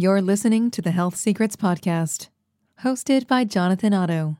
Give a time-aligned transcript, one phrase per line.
[0.00, 2.28] You're listening to the Health Secrets Podcast,
[2.84, 4.36] hosted by Jonathan Otto.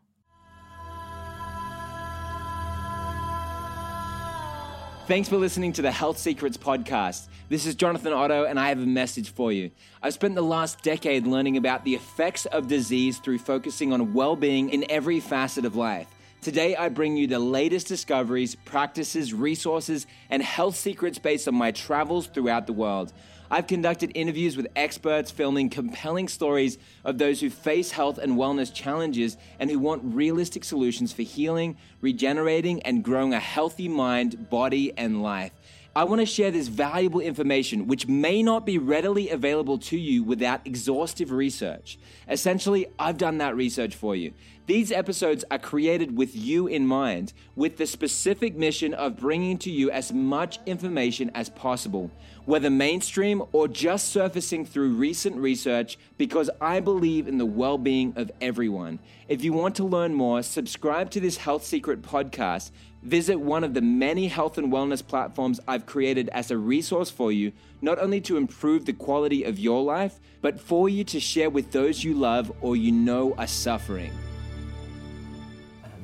[5.08, 7.26] Thanks for listening to the Health Secrets Podcast.
[7.48, 9.72] This is Jonathan Otto, and I have a message for you.
[10.00, 14.36] I've spent the last decade learning about the effects of disease through focusing on well
[14.36, 16.06] being in every facet of life.
[16.40, 21.72] Today, I bring you the latest discoveries, practices, resources, and health secrets based on my
[21.72, 23.12] travels throughout the world.
[23.50, 28.72] I've conducted interviews with experts filming compelling stories of those who face health and wellness
[28.72, 34.92] challenges and who want realistic solutions for healing, regenerating, and growing a healthy mind, body,
[34.98, 35.52] and life.
[35.96, 40.22] I want to share this valuable information, which may not be readily available to you
[40.22, 41.98] without exhaustive research.
[42.28, 44.34] Essentially, I've done that research for you.
[44.68, 49.70] These episodes are created with you in mind, with the specific mission of bringing to
[49.70, 52.10] you as much information as possible,
[52.44, 58.12] whether mainstream or just surfacing through recent research, because I believe in the well being
[58.14, 58.98] of everyone.
[59.26, 62.70] If you want to learn more, subscribe to this Health Secret podcast.
[63.02, 67.32] Visit one of the many health and wellness platforms I've created as a resource for
[67.32, 71.48] you, not only to improve the quality of your life, but for you to share
[71.48, 74.12] with those you love or you know are suffering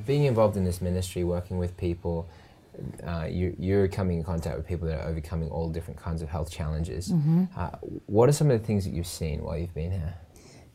[0.06, 2.28] being involved in this ministry, working with people,
[3.06, 6.28] uh, you, you're coming in contact with people that are overcoming all different kinds of
[6.28, 7.12] health challenges.
[7.12, 7.44] Mm-hmm.
[7.56, 7.70] Uh,
[8.06, 10.14] what are some of the things that you've seen while you've been here?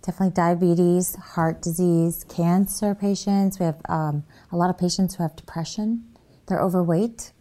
[0.02, 3.60] Definitely diabetes, heart disease, cancer patients.
[3.60, 6.06] We have um, a lot of patients who have depression.
[6.48, 7.34] They're overweight,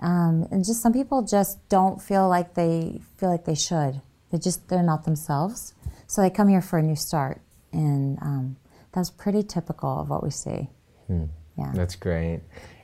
[0.00, 4.00] um, and just some people just don't feel like they feel like they should.
[4.32, 5.74] They just they're not themselves,
[6.06, 7.40] so they come here for a new start,
[7.72, 8.56] and um,
[8.92, 10.70] that's pretty typical of what we see.
[11.08, 11.24] Hmm.
[11.58, 11.72] Yeah.
[11.74, 12.40] That's great.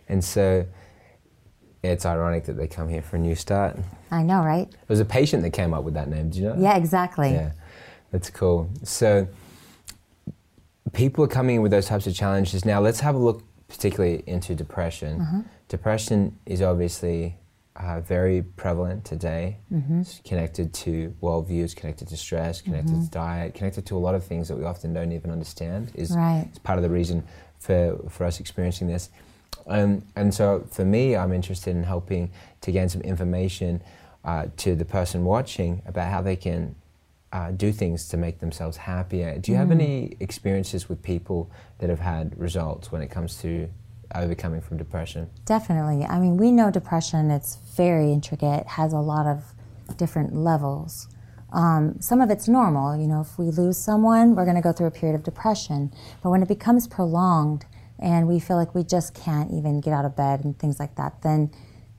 [0.08, 0.66] And so
[1.82, 3.78] it's ironic that they come here for a new start.
[4.10, 4.68] I know, right?
[4.68, 6.30] It was a patient that came up with that name.
[6.30, 6.56] Do you know?
[6.58, 7.30] Yeah, exactly.
[7.30, 7.52] Yeah,
[8.10, 8.70] that's cool.
[8.82, 9.28] So
[10.92, 12.64] people are coming in with those types of challenges.
[12.64, 15.20] Now let's have a look particularly into depression.
[15.20, 15.40] Uh-huh.
[15.68, 17.36] Depression is obviously
[17.76, 19.58] uh, very prevalent today.
[19.72, 20.00] Mm-hmm.
[20.00, 23.04] It's connected to worldviews, connected to stress, connected mm-hmm.
[23.04, 25.90] to diet, connected to a lot of things that we often don't even understand.
[25.94, 26.48] Is, right.
[26.52, 27.24] is part of the reason
[27.64, 29.10] for, for us experiencing this.
[29.66, 32.30] Um, and so for me, I'm interested in helping
[32.60, 33.82] to gain some information
[34.24, 36.74] uh, to the person watching about how they can
[37.32, 39.38] uh, do things to make themselves happier.
[39.38, 39.60] Do you mm.
[39.60, 43.68] have any experiences with people that have had results when it comes to
[44.14, 45.30] overcoming from depression?
[45.44, 46.04] Definitely.
[46.04, 49.42] I mean, we know depression, it's very intricate, has a lot of
[49.96, 51.08] different levels.
[51.54, 53.00] Um, some of it's normal.
[53.00, 55.92] You know, if we lose someone, we're going to go through a period of depression.
[56.22, 57.64] But when it becomes prolonged
[58.00, 60.96] and we feel like we just can't even get out of bed and things like
[60.96, 61.52] that, then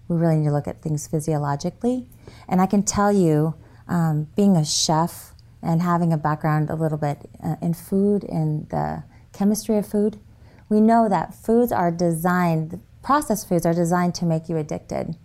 [0.10, 2.06] we really need to look at things physiologically.
[2.50, 3.56] And I can tell you,
[3.88, 8.68] um, being a chef and having a background a little bit uh, in food and
[8.70, 10.20] the chemistry of food,
[10.68, 15.16] we know that foods are designed, processed foods are designed to make you addicted.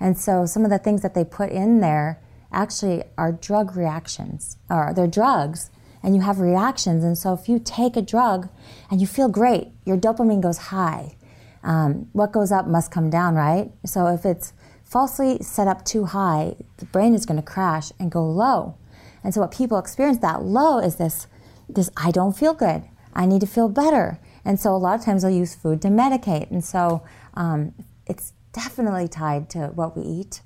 [0.00, 2.20] And so some of the things that they put in there
[2.56, 5.70] actually are drug reactions, or they're drugs,
[6.02, 7.04] and you have reactions.
[7.04, 8.48] And so if you take a drug
[8.90, 11.16] and you feel great, your dopamine goes high.
[11.62, 13.70] Um, what goes up must come down, right?
[13.84, 14.52] So if it's
[14.84, 18.76] falsely set up too high, the brain is going to crash and go low.
[19.22, 21.26] And so what people experience that low is this,
[21.68, 22.84] this I don't feel good.
[23.12, 24.20] I need to feel better.
[24.44, 26.50] And so a lot of times they'll use food to medicate.
[26.50, 27.02] And so
[27.34, 27.74] um,
[28.06, 30.42] it's definitely tied to what we eat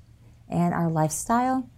[0.49, 1.69] and our lifestyle.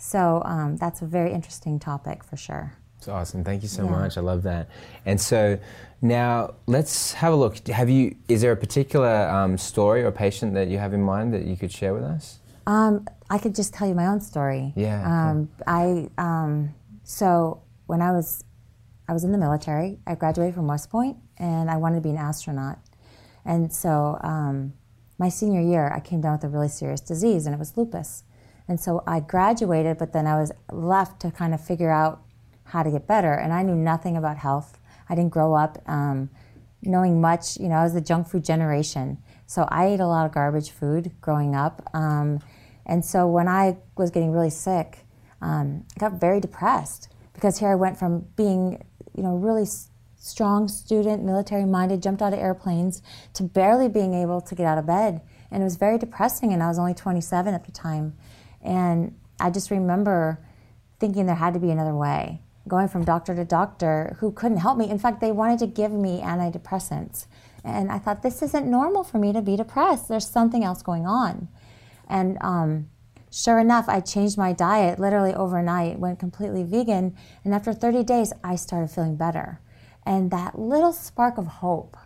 [0.00, 2.72] So um, that's a very interesting topic for sure.
[2.96, 3.44] It's awesome.
[3.44, 3.90] Thank you so yeah.
[3.90, 4.18] much.
[4.18, 4.68] I love that.
[5.06, 5.58] And so
[6.02, 7.66] now let's have a look.
[7.68, 8.16] Have you?
[8.28, 11.56] Is there a particular um, story or patient that you have in mind that you
[11.56, 12.40] could share with us?
[12.66, 14.72] Um, I could just tell you my own story.
[14.74, 15.02] Yeah.
[15.04, 16.74] Um, I um,
[17.04, 18.44] so when I was
[19.10, 19.98] I was in the military.
[20.06, 22.78] I graduated from West Point, and I wanted to be an astronaut.
[23.44, 24.72] And so um,
[25.18, 28.22] my senior year, I came down with a really serious disease, and it was lupus.
[28.70, 32.22] And so I graduated, but then I was left to kind of figure out
[32.62, 33.32] how to get better.
[33.32, 34.78] And I knew nothing about health.
[35.08, 36.30] I didn't grow up um,
[36.80, 37.58] knowing much.
[37.58, 39.18] You know, I was the junk food generation.
[39.48, 41.82] So I ate a lot of garbage food growing up.
[41.94, 42.38] Um,
[42.86, 45.00] and so when I was getting really sick,
[45.42, 48.84] um, I got very depressed because here I went from being,
[49.16, 49.66] you know, really
[50.16, 53.02] strong student, military minded, jumped out of airplanes,
[53.34, 55.22] to barely being able to get out of bed.
[55.50, 56.52] And it was very depressing.
[56.52, 58.16] And I was only 27 at the time.
[58.62, 60.38] And I just remember
[60.98, 64.76] thinking there had to be another way, going from doctor to doctor who couldn't help
[64.76, 64.88] me.
[64.88, 67.26] In fact, they wanted to give me antidepressants.
[67.64, 70.08] And I thought, this isn't normal for me to be depressed.
[70.08, 71.48] There's something else going on.
[72.08, 72.88] And um,
[73.30, 78.32] sure enough, I changed my diet literally overnight, went completely vegan, and after 30 days,
[78.42, 79.60] I started feeling better.
[80.04, 81.96] And that little spark of hope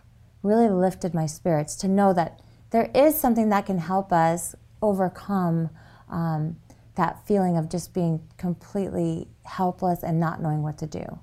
[0.43, 5.69] really lifted my spirits to know that there is something that can help us overcome
[6.09, 6.57] um,
[6.95, 11.19] that feeling of just being completely helpless and not knowing what to do.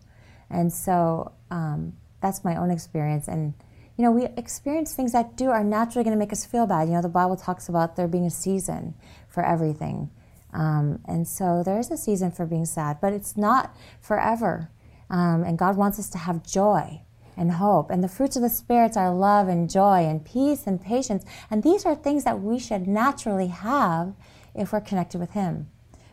[0.51, 3.29] And so um, that's my own experience.
[3.29, 3.55] And
[3.97, 6.89] you know, we experience things that do are naturally going to make us feel bad.
[6.89, 8.95] You know, the Bible talks about there being a season
[9.29, 10.11] for everything.
[10.53, 14.71] Um, and so there is a season for being sad, but it's not forever.
[15.11, 17.03] Um, and God wants us to have joy
[17.37, 17.91] and hope.
[17.91, 21.25] And the fruits of the spirits are love and joy and peace and patience.
[21.51, 24.15] And these are things that we should naturally have
[24.55, 25.69] if we're connected with Him.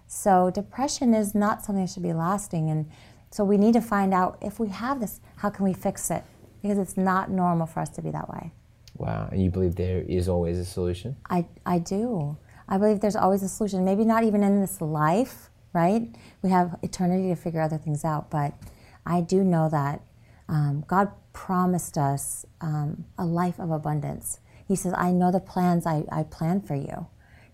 [0.08, 2.70] So depression is not something that should be lasting.
[2.70, 2.90] And
[3.30, 6.24] so we need to find out if we have this, how can we fix it?
[6.62, 8.52] Because it's not normal for us to be that way.
[8.96, 9.30] Wow.
[9.32, 11.16] And you believe there is always a solution?
[11.30, 12.38] I, I do.
[12.68, 13.86] I believe there's always a solution.
[13.86, 16.10] Maybe not even in this life, right?
[16.42, 18.30] We have eternity to figure other things out.
[18.32, 18.54] But
[19.06, 20.02] I do know that
[20.48, 24.40] um, God promised us um, a life of abundance.
[24.68, 27.08] He says, I know the plans I, I plan for you.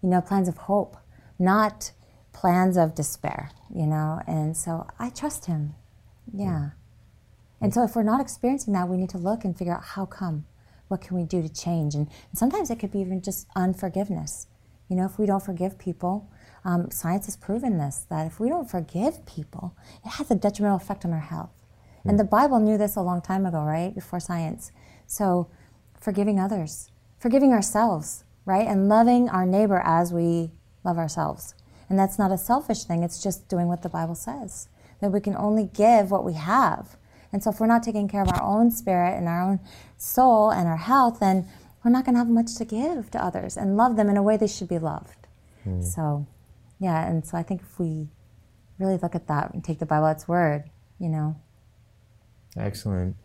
[0.05, 0.97] You know, plans of hope,
[1.39, 1.91] not
[2.31, 4.21] plans of despair, you know?
[4.27, 5.73] And so I trust Him.
[6.31, 6.69] Yeah.
[7.59, 10.05] And so if we're not experiencing that, we need to look and figure out how
[10.05, 10.45] come.
[10.89, 11.95] What can we do to change?
[11.95, 14.45] And, and sometimes it could be even just unforgiveness.
[14.89, 16.29] You know, if we don't forgive people,
[16.65, 19.75] um, science has proven this that if we don't forgive people,
[20.05, 21.49] it has a detrimental effect on our health.
[22.05, 22.11] Mm.
[22.11, 23.95] And the Bible knew this a long time ago, right?
[23.95, 24.71] Before science.
[25.07, 25.49] So,
[25.99, 28.67] forgiving others, forgiving ourselves, right?
[28.67, 30.51] And loving our neighbor as we
[30.83, 31.55] love ourselves.
[31.89, 34.67] And that's not a selfish thing, it's just doing what the Bible says
[35.01, 36.97] that we can only give what we have.
[37.31, 39.59] And so, if we're not taking care of our own spirit and our own
[39.97, 41.47] soul and our health, then
[41.83, 44.23] we're not going to have much to give to others and love them in a
[44.23, 45.27] way they should be loved.
[45.67, 45.83] Mm.
[45.83, 46.25] So,
[46.79, 48.07] yeah, and so I think if we
[48.79, 50.69] really look at that and take the Bible at its word,
[50.99, 51.35] you know.
[52.57, 53.15] Excellent.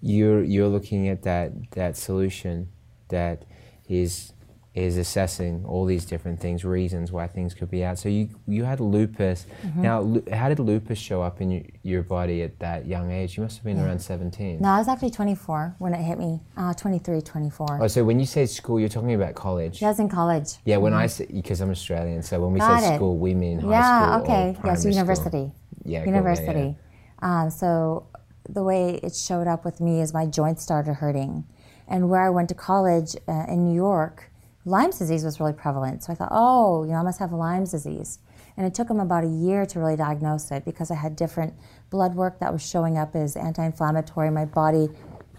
[0.00, 2.68] You're you're looking at that that solution
[3.08, 3.44] that
[3.88, 4.32] is
[4.76, 7.98] is assessing all these different things, reasons why things could be out.
[7.98, 9.46] So you you had lupus.
[9.64, 9.82] Mm-hmm.
[9.82, 13.38] Now, how did lupus show up in your, your, body at that young age?
[13.38, 13.86] You must have been yeah.
[13.86, 14.60] around 17.
[14.60, 16.40] No, I was actually 24 when it hit me.
[16.58, 17.78] Uh, 23, 24.
[17.80, 19.80] Oh, so when you say school, you're talking about college?
[19.80, 20.56] Yeah, I was in college.
[20.66, 21.00] Yeah, when mm-hmm.
[21.00, 22.96] I say, because I'm Australian, so when we Got say it.
[22.96, 24.28] school, we mean high yeah, school.
[24.28, 24.60] Yeah, okay.
[24.62, 25.30] Yes, university.
[25.30, 25.54] School.
[25.86, 26.52] Yeah, university.
[26.52, 26.76] Cool,
[27.22, 27.42] yeah, yeah.
[27.44, 28.08] Um, so
[28.48, 31.44] the way it showed up with me is my joints started hurting.
[31.88, 34.30] And where I went to college uh, in New York,
[34.64, 36.02] Lyme's disease was really prevalent.
[36.02, 38.18] So I thought, oh, you know, I must have Lyme's disease.
[38.56, 41.54] And it took them about a year to really diagnose it because I had different
[41.90, 44.30] blood work that was showing up as anti inflammatory.
[44.30, 44.88] My body,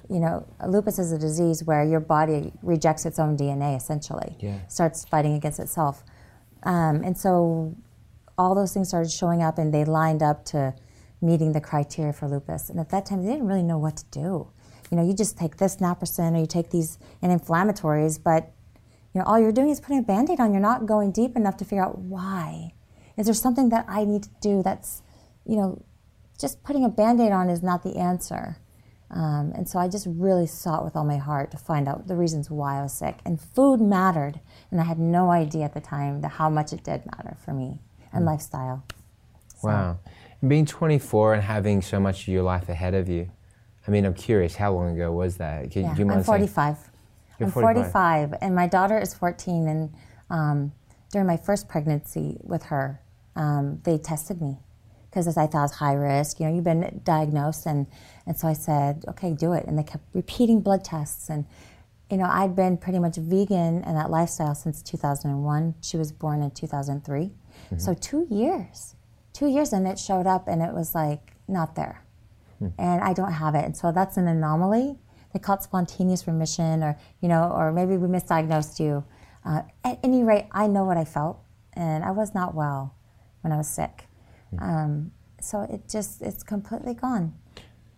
[0.10, 4.60] you know, lupus is a disease where your body rejects its own DNA essentially, yeah.
[4.68, 6.04] starts fighting against itself.
[6.64, 7.76] Um, and so
[8.38, 10.76] all those things started showing up and they lined up to
[11.22, 12.70] meeting the criteria for lupus.
[12.70, 14.52] And at that time, they didn't really know what to do.
[14.92, 18.52] You know, you just take this naproxen or you take these anti-inflammatories, but
[19.14, 20.52] you know, all you're doing is putting a band-aid on.
[20.52, 22.74] You're not going deep enough to figure out why.
[23.18, 25.02] Is there something that I need to do that's,
[25.46, 25.82] you know,
[26.40, 28.58] just putting a band-aid on is not the answer.
[29.10, 32.16] Um, and so I just really sought with all my heart to find out the
[32.16, 33.20] reasons why I was sick.
[33.26, 34.40] And food mattered,
[34.70, 37.54] and I had no idea at the time that how much it did matter for
[37.54, 37.82] me
[38.14, 38.28] and mm.
[38.28, 38.84] lifestyle.
[39.62, 39.70] So.
[39.70, 40.00] Wow.
[40.48, 43.32] Being 24 and having so much of your life ahead of you,
[43.88, 45.72] I mean, I'm curious, how long ago was that?
[45.72, 46.76] Can, yeah, I'm 45.
[46.76, 46.88] Saying?
[47.40, 47.92] You're I'm 45.
[47.92, 49.68] 45, and my daughter is 14.
[49.68, 49.94] And
[50.30, 50.72] um,
[51.12, 53.02] during my first pregnancy with her,
[53.36, 54.58] um, they tested me
[55.10, 56.40] because as I thought I was high risk.
[56.40, 57.88] You know, you've been diagnosed, and
[58.26, 59.66] and so I said, okay, do it.
[59.66, 61.46] And they kept repeating blood tests, and
[62.12, 65.76] you know, I'd been pretty much vegan and that lifestyle since 2001.
[65.82, 67.78] She was born in 2003, mm-hmm.
[67.78, 68.96] so two years,
[69.34, 72.04] two years, and it showed up, and it was like not there,
[72.60, 74.98] and I don't have it, and so that's an anomaly
[75.34, 79.04] they call it spontaneous remission, or you know, or maybe we misdiagnosed you.
[79.46, 81.40] Uh, at any rate, I know what I felt,
[81.74, 82.96] and I was not well
[83.42, 84.06] when I was sick.
[84.60, 85.12] Um,
[85.42, 87.34] so it just it's completely gone.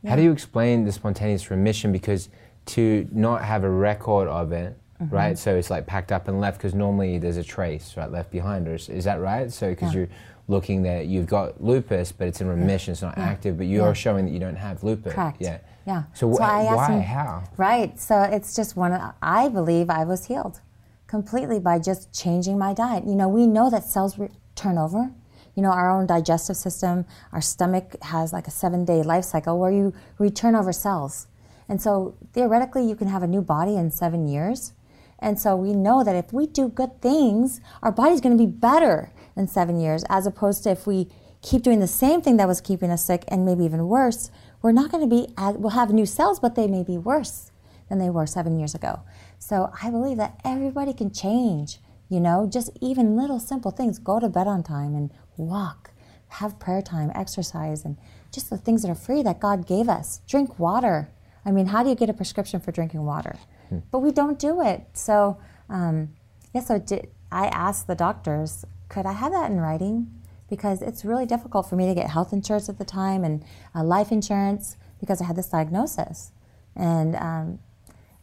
[0.03, 0.11] Yeah.
[0.11, 1.91] How do you explain the spontaneous remission?
[1.91, 2.29] Because
[2.67, 5.13] to not have a record of it, mm-hmm.
[5.13, 5.37] right?
[5.37, 8.67] So it's like packed up and left because normally there's a trace right left behind
[8.67, 8.89] us.
[8.89, 9.51] Is that right?
[9.51, 10.01] So because yeah.
[10.01, 10.09] you're
[10.49, 14.25] looking that you've got lupus, but it's in remission, it's not active, but you're showing
[14.25, 15.13] that you don't have lupus.
[15.13, 15.37] Correct.
[15.39, 15.59] Yeah.
[15.85, 16.03] Yeah.
[16.13, 16.91] So, so wh- why?
[16.91, 17.43] Him, How?
[17.57, 17.99] Right.
[17.99, 18.91] So it's just one.
[18.93, 20.59] Of, I believe I was healed
[21.07, 23.05] completely by just changing my diet.
[23.05, 25.11] You know, we know that cells re- turn over.
[25.55, 29.71] You know, our own digestive system, our stomach has like a seven-day life cycle where
[29.71, 31.27] you return over cells.
[31.67, 34.73] And so theoretically, you can have a new body in seven years.
[35.19, 38.49] And so we know that if we do good things, our body's going to be
[38.49, 41.09] better in seven years, as opposed to if we
[41.41, 44.29] keep doing the same thing that was keeping us sick and maybe even worse,
[44.61, 47.51] we're not going to be, we'll have new cells, but they may be worse
[47.87, 49.01] than they were seven years ago.
[49.37, 53.99] So I believe that everybody can change, you know, just even little simple things.
[53.99, 55.91] Go to bed on time and walk,
[56.27, 57.97] have prayer time, exercise, and
[58.31, 60.21] just the things that are free that God gave us.
[60.27, 61.09] Drink water.
[61.45, 63.37] I mean, how do you get a prescription for drinking water?
[63.69, 63.79] Hmm.
[63.91, 64.85] But we don't do it.
[64.93, 66.09] So, um,
[66.53, 70.11] yeah, so did, I asked the doctors, could I have that in writing?
[70.49, 73.83] Because it's really difficult for me to get health insurance at the time and uh,
[73.83, 76.31] life insurance because I had this diagnosis.
[76.75, 77.59] And um,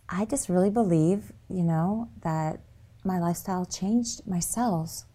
[0.08, 2.60] I just really believe, you know, that
[3.04, 5.06] my lifestyle changed my cells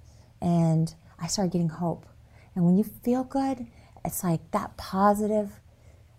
[0.41, 2.05] and I started getting hope.
[2.55, 3.67] And when you feel good,
[4.03, 5.59] it's like that positive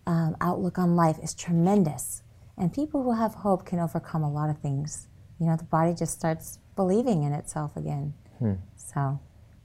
[0.07, 2.23] um, outlook on life is tremendous.
[2.57, 5.09] And people who have hope can overcome a lot of things.
[5.39, 8.15] You know, the body just starts believing in itself again.
[8.39, 8.55] Hmm.
[8.93, 9.19] So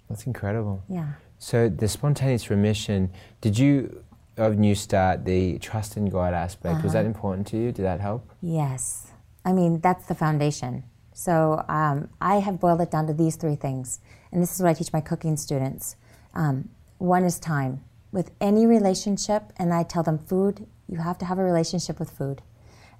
[0.10, 0.84] that's incredible.
[0.90, 1.14] Yeah.
[1.40, 4.04] So the spontaneous remission, did you
[4.38, 6.84] of New Start, the trust in God aspect, uh-huh.
[6.84, 7.08] was that uh-huh.
[7.08, 7.72] important to you?
[7.72, 8.30] Did that help?
[8.42, 9.12] Yes.
[9.44, 10.84] I mean, that's the foundation.
[11.14, 14.00] So um, I have boiled it down to these three things.
[14.32, 15.96] And this is what I teach my cooking students.
[16.36, 16.70] Um,
[17.00, 17.82] one is time.
[18.12, 22.12] With any relationship, and I tell them food, you have to have a relationship with
[22.12, 22.42] food.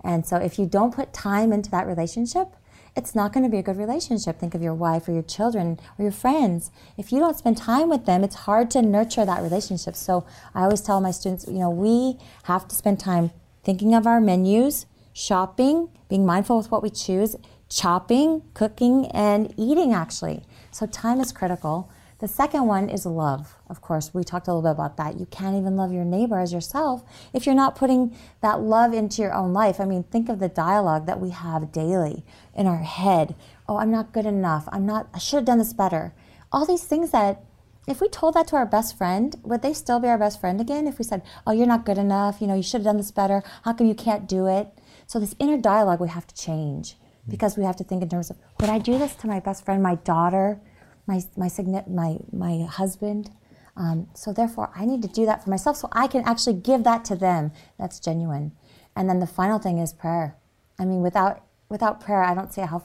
[0.04, 2.56] And so if you don't put time into that relationship,
[2.98, 4.40] it's not going to be a good relationship.
[4.40, 6.72] Think of your wife or your children or your friends.
[6.98, 9.96] If you don't spend time with them, it's hard to nurture that relationship.
[9.96, 10.26] So
[10.56, 13.30] I always tell my students, you know, we have to spend time
[13.64, 17.36] thinking of our menus, shopping, being mindful with what we choose,
[17.70, 20.44] chopping, cooking, and eating actually.
[20.72, 21.92] So time is critical.
[22.20, 23.56] The second one is love.
[23.70, 25.20] Of course, we talked a little bit about that.
[25.20, 29.22] You can't even love your neighbor as yourself if you're not putting that love into
[29.22, 29.80] your own life.
[29.80, 33.36] I mean, think of the dialogue that we have daily in our head.
[33.70, 34.68] Oh, I'm not good enough.
[34.72, 36.16] I'm not, I should have done this better.
[36.52, 37.44] All these things that,
[37.88, 40.60] if we told that to our best friend, would they still be our best friend
[40.60, 40.88] again?
[40.88, 43.12] If we said, oh, you're not good enough, you know, you should have done this
[43.12, 43.44] better.
[43.62, 44.68] How come you can't do it?
[45.06, 46.98] So, this inner dialogue we have to change
[47.30, 49.64] because we have to think in terms of would I do this to my best
[49.64, 50.60] friend, my daughter?
[51.08, 51.50] My my
[51.88, 53.32] my my husband.
[53.76, 56.84] Um, so therefore, I need to do that for myself so I can actually give
[56.84, 57.52] that to them.
[57.78, 58.52] That's genuine.
[58.96, 60.36] And then the final thing is prayer.
[60.80, 62.84] I mean, without without prayer, I don't see how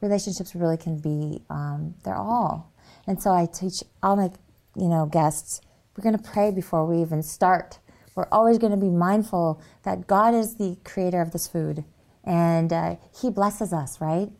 [0.00, 1.42] relationships really can be.
[1.48, 2.72] Um, they're all.
[3.06, 4.30] And so I teach all my
[4.76, 5.60] you know guests.
[5.96, 7.78] We're going to pray before we even start.
[8.16, 11.84] We're always going to be mindful that God is the creator of this food,
[12.24, 14.30] and uh, He blesses us, right?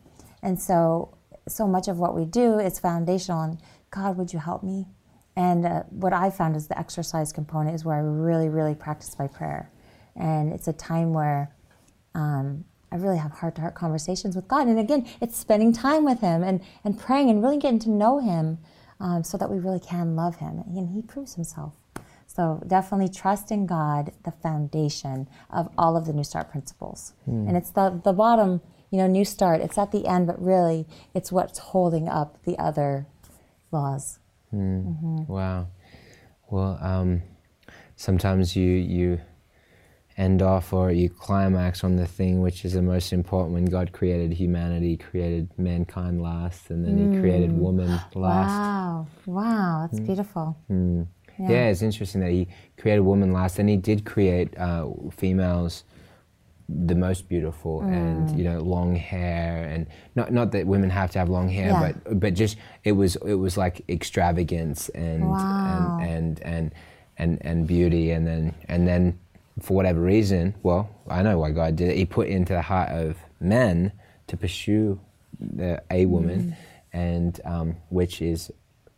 [0.43, 1.17] And so
[1.49, 3.59] so much of what we do is foundational and
[3.91, 4.87] God, would you help me?
[5.37, 9.17] And uh, what I found is the exercise component is where I really, really practice
[9.19, 9.71] my prayer.
[10.17, 11.51] And it's a time where
[12.15, 14.69] um, I really have heart to heart conversations with God.
[14.69, 18.21] And again, it's spending time with Him and, and praying and really getting to know
[18.21, 18.59] Him
[19.01, 20.63] um, so that we really can love Him.
[20.67, 21.75] And He proves Himself.
[22.27, 27.13] So definitely trust in God, the foundation of all of the New Start principles.
[27.29, 27.49] Mm.
[27.49, 28.61] And it's the, the bottom
[28.95, 29.61] you know, new start.
[29.61, 33.09] It's at the end, but really, it's what's holding up the other
[33.73, 34.21] laws.
[34.55, 34.87] Mm.
[34.87, 35.33] Mm-hmm.
[35.33, 35.67] Wow.
[36.49, 37.23] Well, um,
[37.97, 39.21] sometimes you you
[40.17, 43.91] end off or you climax on the thing which is the most important when God
[43.91, 47.15] created humanity, created mankind last, and then mm.
[47.15, 47.57] He created mm.
[47.57, 48.49] woman last.
[48.57, 50.07] Wow, wow, that's mm.
[50.07, 50.57] beautiful.
[50.71, 51.09] Mm.
[51.41, 51.51] Yeah.
[51.51, 51.67] yeah.
[51.67, 52.47] it's interesting that He
[52.79, 55.83] created woman last, and He did create uh, females
[56.69, 57.93] the most beautiful mm.
[57.93, 61.69] and you know long hair and not not that women have to have long hair
[61.69, 61.93] yeah.
[61.93, 65.99] but but just it was it was like extravagance and wow.
[66.01, 66.75] and, and and
[67.19, 69.19] and and beauty and then and then
[69.61, 72.91] for whatever reason well I know why God did it he put into the heart
[72.91, 73.93] of men
[74.29, 74.99] to pursue
[75.39, 76.57] the, a woman mm.
[76.95, 78.51] and um, which is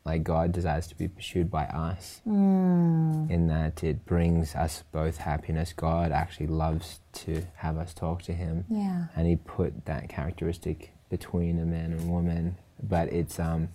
[0.06, 3.28] like God desires to be pursued by us mm.
[3.28, 5.72] in that it brings us both happiness.
[5.72, 8.64] God actually loves to have us talk to Him.
[8.70, 9.06] Yeah.
[9.16, 13.68] And He put that characteristic between a man and woman, but it's, um,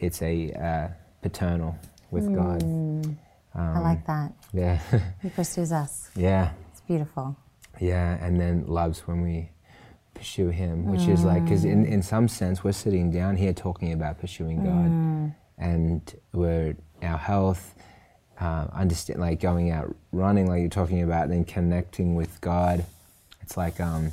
[0.00, 0.88] it's a uh,
[1.22, 1.78] paternal
[2.10, 2.34] with mm.
[2.34, 2.62] God.
[2.64, 3.18] Um,
[3.54, 4.32] I like that.
[4.52, 4.80] Yeah.
[5.22, 6.10] he pursues us.
[6.16, 6.50] Yeah.
[6.72, 7.36] It's beautiful.
[7.80, 9.50] Yeah, and then loves when we
[10.14, 11.12] pursue Him, which mm.
[11.12, 14.90] is like, because in, in some sense, we're sitting down here talking about pursuing God
[14.90, 17.74] mm and we're our health,
[18.40, 22.84] uh, understand like going out running, like you're talking about, and then connecting with God.
[23.42, 24.12] It's like um,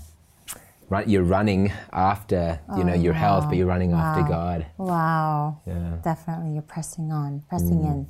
[0.90, 3.20] run, you're running after you oh, know your wow.
[3.20, 4.00] health, but you're running wow.
[4.00, 4.66] after God.
[4.78, 5.62] Wow.
[5.66, 5.98] Yeah.
[6.04, 7.92] Definitely, you're pressing on, pressing mm.
[7.92, 8.08] in.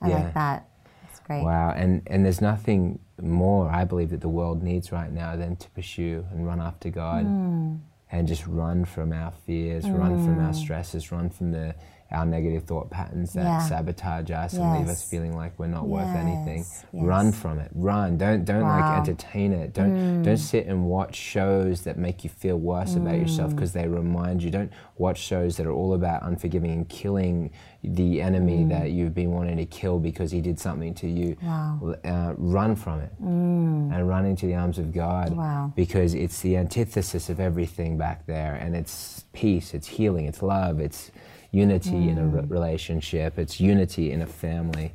[0.00, 0.14] I yeah.
[0.14, 0.68] like that.
[1.02, 1.42] That's great.
[1.42, 5.56] Wow, and and there's nothing more I believe that the world needs right now than
[5.56, 7.26] to pursue and run after God.
[7.26, 7.80] Mm.
[8.12, 10.46] and just run from our fears, run from Mm.
[10.46, 11.76] our stresses, run from the
[12.12, 13.58] our negative thought patterns that Yeah.
[13.60, 16.58] sabotage us and leave us feeling like we're not worth anything.
[16.58, 17.70] Yes, Run from it.
[17.74, 18.18] Run.
[18.18, 18.94] Don't don't like Wow.
[18.96, 18.98] Mm.
[18.98, 19.72] entertain it.
[19.74, 23.86] Don't don't sit and watch shows that make you feel worse about yourself because they
[23.86, 24.50] remind you.
[24.50, 27.50] Don't watch shows that are all about unforgiving and killing
[27.82, 31.36] the enemy that you've been wanting to kill because he did something to you.
[31.36, 31.46] Mm.
[31.46, 31.78] Wow.
[31.82, 32.30] Mm.
[32.30, 35.72] Uh, run from it and run into the arms of God Wow.
[35.76, 40.80] because it's the antithesis of everything back there and it's peace, it's healing, it's love,
[40.80, 41.10] it's
[41.52, 42.34] unity in a Mm.
[42.34, 44.92] re- relationship, it's unity in a family,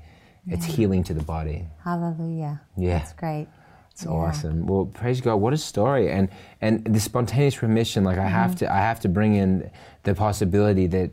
[0.47, 1.65] it's healing to the body.
[1.83, 2.61] Hallelujah.
[2.77, 2.99] Yeah.
[2.99, 3.47] That's great.
[3.91, 4.11] It's Yeah.
[4.11, 4.65] awesome.
[4.67, 5.35] Well, praise God.
[5.37, 6.11] What a story.
[6.11, 6.29] And
[6.61, 8.65] and the spontaneous remission, like I have Mm-hmm.
[8.65, 9.69] to I have to bring in
[10.03, 11.11] the possibility that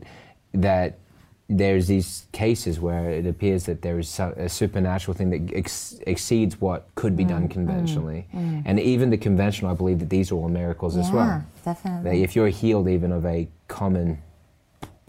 [0.53, 0.97] that
[1.49, 6.59] there's these cases where it appears that there is a supernatural thing that ex- exceeds
[6.61, 8.27] what could be Mm, done conventionally.
[8.33, 11.27] And even the conventional, I believe that these are all miracles as Yeah, well.
[11.63, 12.23] That definitely.
[12.23, 14.19] if you're healed even of a common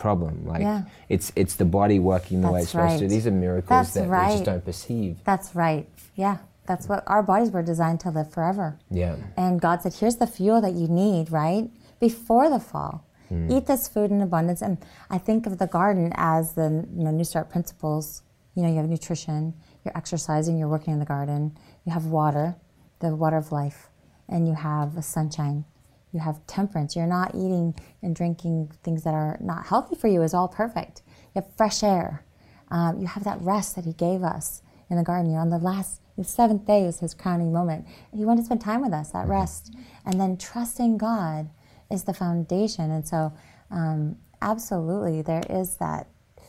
[0.04, 0.82] problem, like Yeah.
[1.14, 3.08] it's it's the body working the way it's That's supposed to.
[3.16, 5.12] These are miracles That's that we just don't perceive.
[5.30, 5.88] That's right.
[6.14, 6.36] Yeah.
[6.68, 8.66] That's what our bodies were designed to live forever.
[8.90, 9.16] Yeah.
[9.42, 11.64] And God said, here's the fuel that you need, right?
[12.00, 12.94] Before the fall.
[13.30, 13.50] Hmm.
[13.52, 14.60] Eat this food in abundance.
[14.66, 14.76] And
[15.16, 18.22] I think of the garden as the you know, New Start principles.
[18.54, 21.42] You know, you have nutrition, you're exercising, you're working in the garden,
[21.84, 22.54] you have water,
[23.00, 23.80] the water of life,
[24.28, 25.64] and you have the sunshine.
[26.14, 26.94] You have temperance.
[26.94, 31.02] You're not eating and drinking things that are not healthy for you, is all perfect.
[31.34, 32.24] You have fresh air.
[32.70, 35.30] Um, you have that rest that He gave us in the garden.
[35.30, 37.86] You're on the last, the seventh day is His crowning moment.
[38.14, 39.74] He wanted to spend time with us, that rest.
[40.06, 41.50] And then trusting God
[41.90, 42.90] is the foundation.
[42.90, 43.32] And so,
[43.70, 46.06] um, absolutely, there is that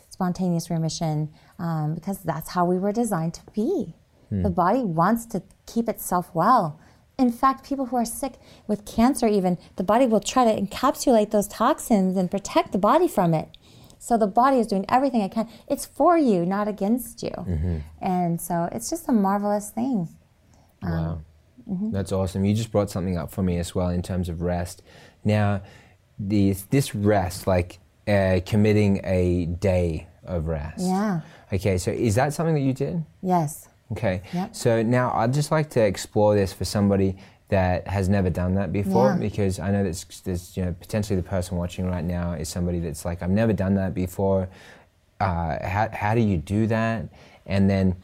[0.09, 3.95] spontaneous remission um, because that's how we were designed to be.
[4.43, 6.79] The body wants to keep itself well.
[7.17, 8.33] In fact, people who are sick
[8.67, 13.07] with cancer, even, the body will try to encapsulate those toxins and protect the body
[13.07, 13.49] from it.
[13.99, 15.49] So the body is doing everything it can.
[15.67, 17.31] It's for you, not against you.
[18.01, 20.09] And so it's just a marvelous thing.
[20.83, 21.21] Wow.
[21.67, 21.91] mm-hmm.
[21.91, 22.45] That's awesome.
[22.45, 24.83] You just brought something up for me as well in terms of rest.
[25.23, 25.61] Now,
[26.19, 30.85] these, this rest, like uh, committing a day of rest.
[30.85, 31.21] Yeah.
[31.51, 33.03] Okay, so is that something that you did?
[33.21, 33.69] Yes.
[33.91, 34.21] Okay.
[34.33, 34.55] Yep.
[34.55, 37.17] So now I'd just like to explore this for somebody
[37.49, 39.17] that has never done that before Yeah.
[39.17, 42.79] because I know that there's, you know, potentially the person watching right now is somebody
[42.79, 44.47] that's like, I've never done that before.
[45.19, 47.05] Uh, how, how do you do that?
[47.45, 47.95] And then,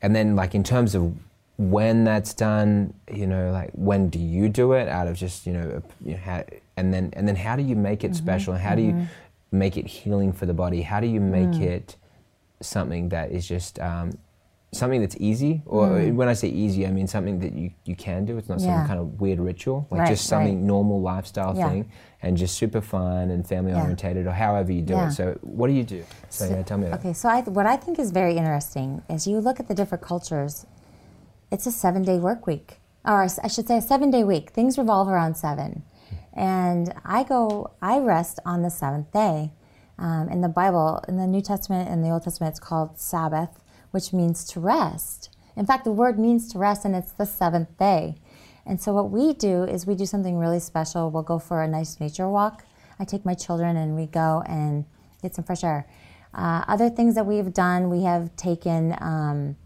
[0.00, 1.12] and then like in terms of
[1.56, 5.52] when that's done, you know, like when do you do it out of just, you
[5.52, 6.44] know, you know how,
[6.76, 8.24] and then, and then how do you make it Mm-hmm.
[8.24, 8.54] special?
[8.54, 9.08] How do you
[9.50, 10.82] make it healing for the body?
[10.82, 11.60] How do you make Mm.
[11.62, 11.96] it
[12.60, 14.16] something that is just um,
[14.74, 16.14] something that's easy, or Mm.
[16.16, 18.36] when I say easy, I mean something that you, you can do.
[18.38, 20.64] It's not some kind of weird ritual, like Right, just something right.
[20.64, 21.68] normal lifestyle Yeah.
[21.68, 21.88] thing,
[22.22, 23.82] and just super fun and family Yeah.
[23.82, 25.08] orientated, or however you do Yeah.
[25.08, 25.12] it.
[25.12, 26.02] So, what do you do?
[26.28, 27.00] So, yeah, tell me that.
[27.00, 30.02] Okay, so I, what I think is very interesting is you look at the different
[30.02, 30.66] cultures.
[31.50, 34.50] It's a seven-day work week, or I should say, a seven-day week.
[34.50, 35.82] Things revolve around seven,
[36.32, 39.52] and I go, I rest on the seventh day.
[39.96, 43.60] Um, in the Bible, in the New Testament and the Old Testament, it's called Sabbath,
[43.94, 45.30] which means to rest.
[45.56, 48.16] In fact, the word means to rest, and it's the seventh day.
[48.66, 51.12] And so, what we do is we do something really special.
[51.12, 52.64] We'll go for a nice nature walk.
[52.98, 54.84] I take my children, and we go and
[55.22, 55.86] get some fresh air.
[56.34, 59.56] Uh, other things that we've done, we have taken, um,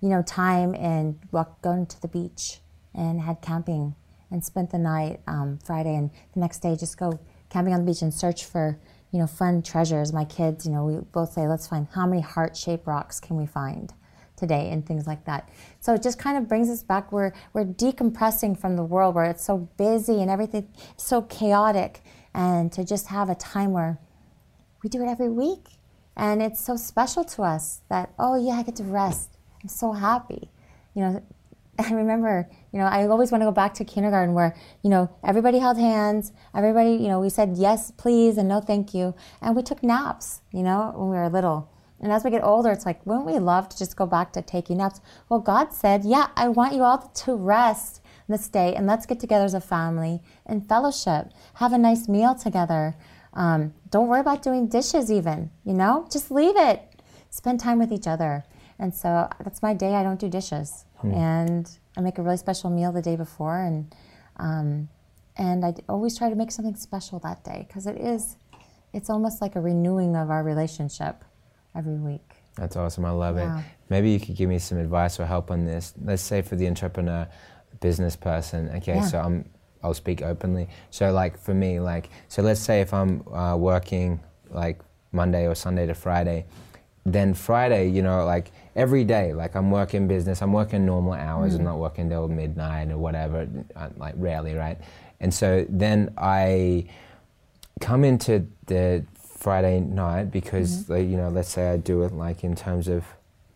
[0.00, 2.60] you know, time and walk, gone to the beach
[2.94, 3.94] and had camping
[4.30, 7.18] and spent the night um, Friday and the next day just go
[7.50, 8.78] camping on the beach and search for,
[9.10, 10.12] you know, fun treasures.
[10.12, 13.46] My kids, you know, we both say, let's find how many heart-shaped rocks can we
[13.46, 13.92] find
[14.36, 15.48] today and things like that.
[15.80, 17.10] So it just kind of brings us back.
[17.10, 22.02] We're, we're decompressing from the world where it's so busy and everything so chaotic
[22.34, 23.98] and to just have a time where
[24.82, 25.68] we do it every week.
[26.16, 29.38] And it's so special to us that, oh, yeah, I get to rest.
[29.62, 30.50] I'm so happy.
[30.94, 31.22] You know,
[31.90, 35.10] I remember, you know, I always want to go back to kindergarten where, you know,
[35.24, 39.14] everybody held hands, everybody, you know, we said yes, please, and no, thank you.
[39.40, 41.70] And we took naps, you know, when we were little.
[42.00, 44.42] And as we get older, it's like, wouldn't we love to just go back to
[44.42, 45.00] taking naps?
[45.28, 49.20] Well, God said, yeah, I want you all to rest this day and let's get
[49.20, 52.96] together as a family and fellowship, have a nice meal together.
[53.34, 56.82] Um, don't worry about doing dishes, even, you know, just leave it.
[57.30, 58.44] Spend time with each other.
[58.78, 59.94] And so that's my day.
[59.94, 63.94] I don't do dishes, and I make a really special meal the day before, and
[64.36, 64.88] um,
[65.36, 68.36] and I always try to make something special that day because it is,
[68.92, 71.24] it's almost like a renewing of our relationship
[71.76, 72.28] every week.
[72.56, 73.04] That's awesome.
[73.04, 73.58] I love Yeah.
[73.60, 73.64] it.
[73.88, 75.94] Maybe you could give me some advice or help on this.
[76.04, 77.28] Let's say for the entrepreneur,
[77.80, 78.68] business person.
[78.76, 79.02] Okay, Yeah.
[79.02, 79.44] so I'm
[79.82, 80.68] I'll speak openly.
[80.90, 84.18] So like for me, like so let's say if I'm uh, working
[84.50, 84.80] like
[85.12, 86.46] Monday or Sunday to Friday,
[87.06, 91.54] then Friday, you know, like every day, like I'm working business, I'm working normal hours,
[91.56, 94.78] I'm not working till midnight or whatever, uh, like rarely, right?
[95.20, 96.84] And so then I
[97.80, 102.44] come into the Friday night because, like, you know, let's say I do it like
[102.44, 103.04] in terms of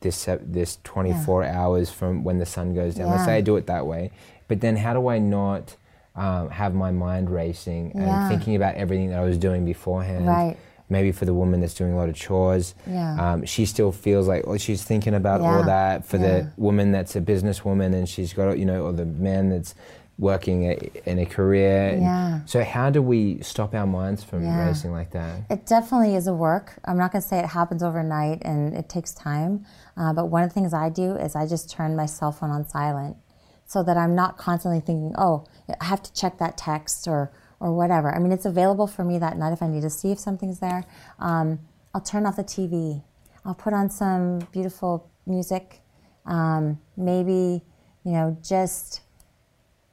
[0.01, 3.11] this this 24 hours from when the sun goes down.
[3.11, 4.11] Let's say I do it that way,
[4.49, 5.77] but then how do I not
[6.17, 8.29] um, have my mind racing and Yeah.
[8.29, 10.27] thinking about everything that I was doing beforehand?
[10.27, 10.57] Right.
[10.93, 13.17] Maybe for the woman that's doing a lot of chores, Yeah.
[13.33, 16.05] um, she still feels like oh, she's thinking about all that.
[16.05, 16.23] For Yeah.
[16.23, 19.75] the woman that's a businesswoman and she's got you know, or the man that's
[20.19, 20.75] working a,
[21.11, 21.99] in a career.
[21.99, 22.41] Yeah.
[22.45, 24.67] So how do we stop our minds from Yeah.
[24.67, 25.35] racing like that?
[25.51, 26.75] It definitely is a work.
[26.85, 29.65] I'm not going to say it happens overnight and it takes time.
[29.97, 32.51] Uh, but one of the things I do is I just turn my cell phone
[32.51, 33.17] on silent
[33.65, 35.45] so that I'm not constantly thinking, oh,
[35.81, 38.13] I have to check that text or, or whatever.
[38.13, 40.59] I mean, it's available for me that night if I need to see if something's
[40.59, 40.85] there.
[41.21, 41.61] Um,
[41.95, 43.05] I'll turn off the TV.
[43.45, 45.81] I'll put on some beautiful music.
[46.27, 47.63] Um, maybe,
[48.05, 49.03] you know, just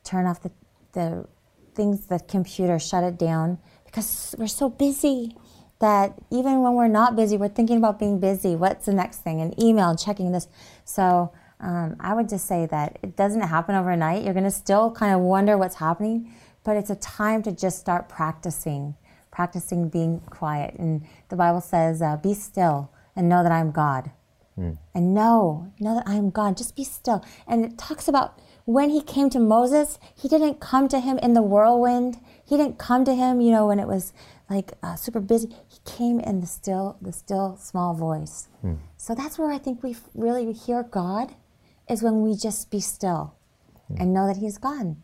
[0.04, 0.52] turn off the,
[0.94, 1.28] the
[1.76, 5.36] things, the computer, shut it down because we're so busy
[5.80, 8.56] that even when we're not busy, we're thinking about being busy.
[8.56, 9.42] What's the next thing?
[9.42, 10.48] An email, checking this.
[10.86, 14.24] So um, I would just say that it doesn't happen overnight.
[14.24, 17.80] You're going to still kind of wonder what's happening, but it's a time to just
[17.80, 18.96] start practicing,
[19.32, 20.76] practicing being quiet.
[20.78, 24.12] And the Bible says, uh, be still and know that I'm God
[24.94, 26.58] and know, know that I am God.
[26.58, 27.24] Just be still.
[27.48, 31.34] And it talks about when he came to Moses, he didn't come to him in
[31.34, 32.20] the whirlwind.
[32.44, 34.12] He didn't come to him, you know, when it was
[34.50, 35.50] like uh, super busy.
[35.68, 38.50] He came in the still, the still small voice.
[38.98, 41.36] So that's where I think we really hear God,
[41.90, 43.36] is when we just be still
[43.98, 44.98] and know that He's God.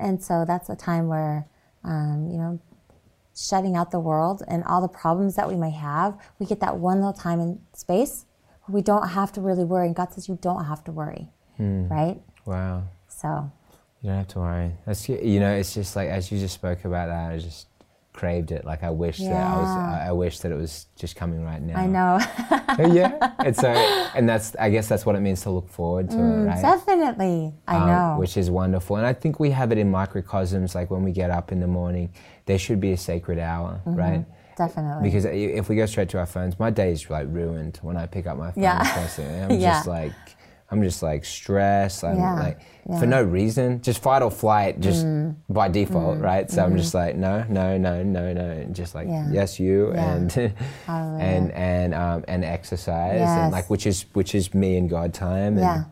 [0.00, 1.46] And so that's a time where,
[1.84, 2.58] um, you know,
[3.36, 6.76] shutting out the world and all the problems that we may have, we get that
[6.76, 8.26] one little time and space
[8.64, 9.86] where we don't have to really worry.
[9.86, 12.20] And God says you don't have to worry, right?
[12.46, 12.84] Wow.
[13.08, 13.50] So,
[14.02, 14.72] You don't have to worry.
[14.86, 17.66] That's you know, it's just like as you just spoke about that, I just
[18.12, 18.64] craved it.
[18.64, 19.68] Like I wish that I was.
[20.08, 21.78] I, wish that it was just coming right now.
[21.78, 22.92] I know.
[22.94, 23.32] yeah.
[23.38, 24.56] And so, and that's.
[24.58, 26.60] I guess that's what it means to look forward to it, right?
[26.62, 27.52] Definitely.
[27.68, 28.16] I Um, know.
[28.18, 28.96] which is wonderful.
[28.96, 30.74] And I think we have it in microcosms.
[30.74, 32.12] Like when we get up in the morning,
[32.46, 34.24] there should be a sacred hour, right?
[34.56, 35.04] Definitely.
[35.04, 38.06] Because if we go straight to our phones, my day is like ruined when I
[38.06, 38.62] pick up my phone.
[38.62, 39.08] Yeah.
[39.48, 39.72] I'm Yeah.
[39.74, 40.12] just like,
[40.70, 42.04] I'm just like stressed.
[42.04, 42.34] I'm Yeah.
[42.34, 43.00] like Yeah.
[43.00, 45.04] for no reason, just fight or flight, just
[45.48, 46.48] by default, right?
[46.50, 49.32] So I'm just like, no, no, no, no, no, just like Mm-hmm.
[49.34, 49.40] Yeah.
[49.40, 50.36] yes, you, and
[50.88, 53.28] and and um, and exercise, Yes.
[53.38, 55.58] and like which is which is me and God time.
[55.58, 55.84] And, yeah.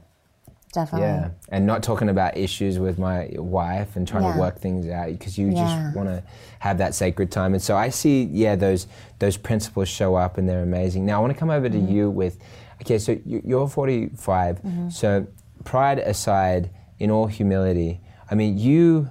[0.75, 1.09] Definitely.
[1.09, 5.09] yeah, and not talking about issues with my wife and trying to work things out
[5.09, 6.23] because you just want to
[6.59, 7.55] have that sacred time.
[7.55, 8.87] And so I see, yeah, those
[9.19, 11.07] those principles show up and they're amazing.
[11.07, 11.93] Now I want to come over to Mm-hmm.
[11.93, 12.37] you with,
[12.83, 14.61] okay, so you, you're 45.
[14.91, 15.27] So
[15.65, 19.11] pride aside, in all humility, I mean, you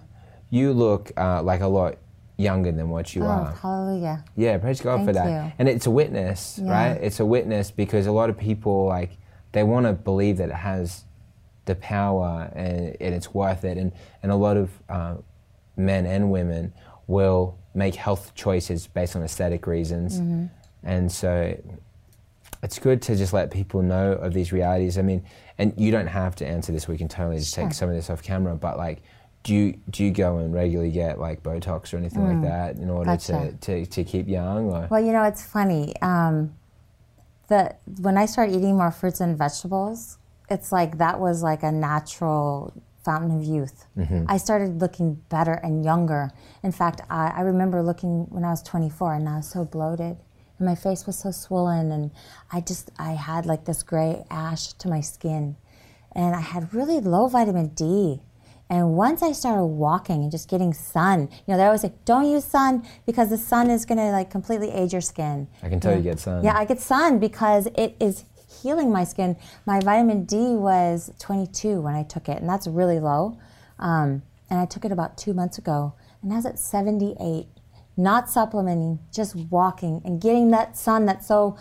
[0.50, 1.98] you look uh, like a lot
[2.38, 3.52] younger than what you Oh, are.
[3.54, 4.24] hallelujah.
[4.36, 5.28] Yeah, praise God for that.
[5.28, 5.52] you.
[5.60, 6.72] And it's a witness, Yeah.
[6.72, 7.02] right?
[7.02, 9.18] It's a witness because a lot of people like
[9.54, 11.04] they want to believe that it has
[11.66, 13.78] the power and, and it's worth it.
[13.78, 13.92] And
[14.24, 15.16] and a lot of uh,
[15.76, 16.74] men and women
[17.08, 20.46] will make health choices based on aesthetic reasons, Mm-hmm.
[20.84, 21.56] and so
[22.64, 24.98] it's good to just let people know of these realities.
[24.98, 25.24] I mean,
[25.58, 26.88] and you don't have to answer this.
[26.88, 27.64] We can totally just Sure.
[27.66, 29.02] take some of this off camera, but like.
[29.44, 32.90] Do you, do you go and regularly get like Botox or anything like that in
[32.90, 33.14] order Mm.
[33.14, 33.52] Gotcha.
[33.62, 34.66] to, to, to keep young?
[34.72, 34.88] Or?
[34.92, 35.96] Well, you know, it's funny.
[36.02, 36.54] Um,
[37.48, 40.18] the when I started eating more fruits and vegetables,
[40.50, 42.74] it's like that was like a natural
[43.06, 43.86] fountain of youth.
[44.28, 46.30] I started looking better and younger.
[46.62, 50.18] In fact, I, I remember looking when I was 24 and I was so bloated.
[50.58, 52.12] And my face was so swollen, and
[52.52, 55.56] I just I had like this gray ash to my skin,
[56.14, 58.22] and I had really low vitamin D.
[58.70, 62.30] And once I started walking and just getting sun, you know, they always say, don't
[62.30, 65.48] use sun because the sun is going to like completely age your skin.
[65.64, 66.44] I can tell you get sun.
[66.44, 68.26] Yeah, I get sun because it is
[68.62, 69.38] healing my skin.
[69.66, 73.38] My vitamin D was 22 when I took it, and that's really low.
[73.80, 77.48] Um, and I took it about two months ago, and now it's at 78.
[77.98, 81.58] Not supplementing, just walking and getting that sun that's so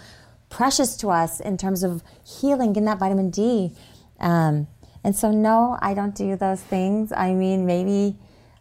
[0.50, 3.72] precious to us in terms of healing, getting that vitamin D.
[4.20, 4.68] Um,
[5.02, 7.12] and so, no, I don't do those things.
[7.12, 8.16] I mean, maybe,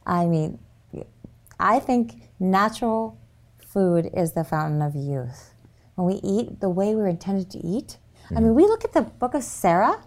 [0.06, 0.60] I mean,
[1.60, 3.20] I think natural
[3.60, 5.54] food is the fountain of youth.
[5.96, 7.98] When we eat the way we were intended to eat,
[8.36, 10.02] I mean, we look at the book of Sarah.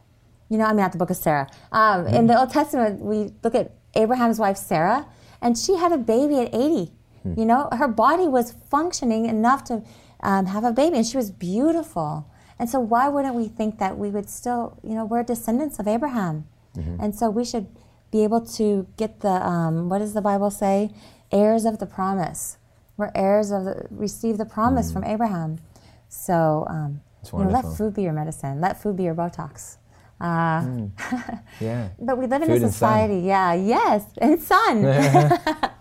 [0.48, 1.48] You know, I mean, not the book of Sarah.
[1.70, 5.06] Um, In the Old Testament, we look at Abraham's wife Sarah,
[5.40, 6.92] and she had a baby at 80.
[7.36, 9.82] You know, her body was functioning enough to
[10.22, 12.26] um, have a baby, and she was beautiful.
[12.58, 15.86] And so, why wouldn't we think that we would still, you know, we're descendants of
[15.88, 16.46] Abraham,
[17.00, 17.66] and so we should
[18.10, 20.90] be able to get the um, what does the Bible say?
[21.30, 22.56] Heirs of the promise.
[22.96, 25.58] We're heirs of the receive the promise from Abraham.
[26.08, 27.00] So, um,
[27.32, 28.60] you know, let food be your medicine.
[28.60, 29.76] Let food be your Botox.
[30.20, 30.64] Uh,
[31.60, 31.88] Yeah.
[32.00, 34.82] But we live in Food a society, yeah, yes, and sun.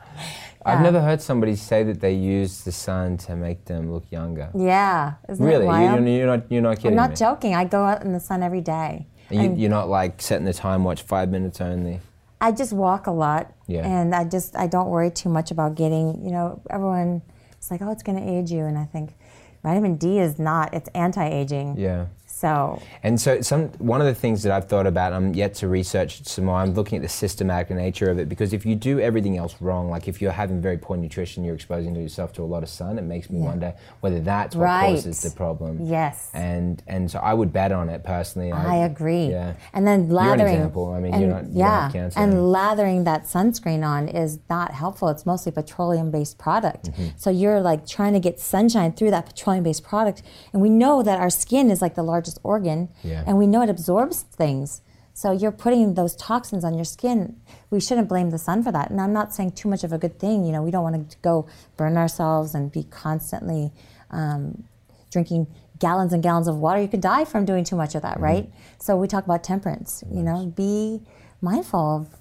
[0.68, 4.50] I've never heard somebody say that they use the sun to make them look younger.
[4.56, 5.60] yeah, isn't Really?
[5.66, 6.00] it You, wild?
[6.06, 6.92] you're, you're not you're not kidding.
[6.92, 7.16] I'm not me.
[7.16, 7.56] joking.
[7.56, 9.08] I go out in the sun every day.
[9.30, 12.00] And you, you're not like setting the time watch five minutes only.
[12.40, 13.86] I just walk a lot, Yeah.
[13.88, 16.24] and I just I don't worry too much about getting.
[16.24, 17.22] You know, everyone
[17.60, 19.16] is like, oh, it's going to age you, and I think
[19.64, 20.74] vitamin D is not.
[20.74, 21.78] It's anti-aging.
[21.78, 22.06] Yeah.
[22.42, 25.68] So And so, some one of the things that I've thought about, I'm yet to
[25.68, 26.58] research some more.
[26.58, 29.90] I'm looking at the systematic nature of it because if you do everything else wrong,
[29.90, 33.00] like if you're having very poor nutrition, you're exposing yourself to a lot of sun.
[33.00, 33.46] It makes me Yeah.
[33.46, 34.96] wonder whether that's what Right.
[34.96, 35.80] causes the problem.
[35.82, 38.52] yes, And and so I would bet on it personally.
[38.52, 39.28] I agree.
[39.32, 39.54] Yeah.
[39.74, 40.40] And then lathering.
[40.40, 40.92] You're an example.
[40.94, 42.20] I mean, and you're not- you don't yeah, cancer.
[42.20, 45.08] and lathering that sunscreen on is not helpful.
[45.10, 46.92] It's mostly petroleum-based product.
[46.92, 47.06] Mm-hmm.
[47.18, 50.22] So you're like trying to get sunshine through that petroleum-based product,
[50.54, 53.24] and we know that our skin is like the largest organ, Yeah.
[53.28, 54.82] and we know it absorbs things.
[55.14, 57.38] So you're putting those toxins on your skin.
[57.72, 58.92] We shouldn't blame the sun for that.
[58.92, 60.46] And I'm not saying too much of a good thing.
[60.46, 63.72] You know, we don't want to go burn ourselves and be constantly
[64.12, 64.64] um,
[65.12, 65.48] drinking
[65.80, 66.80] gallons and gallons of water.
[66.82, 68.24] You could die from doing too much of that, Mm-hmm.
[68.24, 68.52] right?
[68.80, 70.04] So we talk about temperance.
[70.12, 71.02] You know, be
[71.42, 72.17] mindful of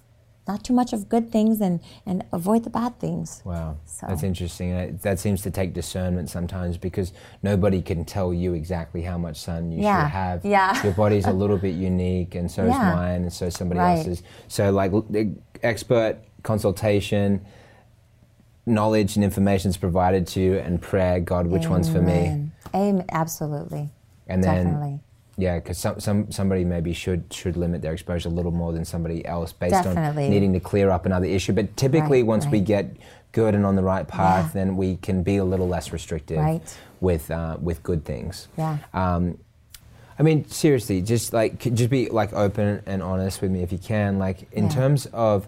[0.49, 3.43] not too much of good things and and avoid the bad things.
[3.45, 4.99] Wow, So- that's interesting.
[5.03, 9.73] That seems to take discernment sometimes because nobody can tell you exactly how much sun
[9.73, 10.45] you Yeah, should have.
[10.45, 10.83] yeah.
[10.85, 13.99] Your body's a little bit unique, and so is mine, and so is somebody Right.
[13.99, 14.23] else's.
[14.49, 17.41] So, like, the expert consultation,
[18.67, 22.13] knowledge and information is provided to you, and prayer, God, which one's for me?
[22.13, 22.53] Amen.
[22.75, 23.05] Amen.
[23.11, 23.91] Absolutely.
[24.27, 25.01] And then, Definitely.
[25.39, 28.85] Yeah, because some, some somebody maybe should should limit their exposure a little more than
[28.85, 30.25] somebody else based Definitely.
[30.25, 31.53] on needing to clear up another issue.
[31.53, 32.97] But typically, Right, once we get
[33.33, 34.65] good and on the right path, Yeah.
[34.65, 36.63] then we can be a little less restrictive Right.
[37.01, 38.49] with uh, with good things.
[38.57, 38.79] Yeah.
[38.95, 39.39] Um,
[40.19, 43.79] I mean, seriously, just like just be like open and honest with me if you
[43.79, 44.19] can.
[44.19, 44.71] Like in Yeah.
[44.71, 45.47] terms of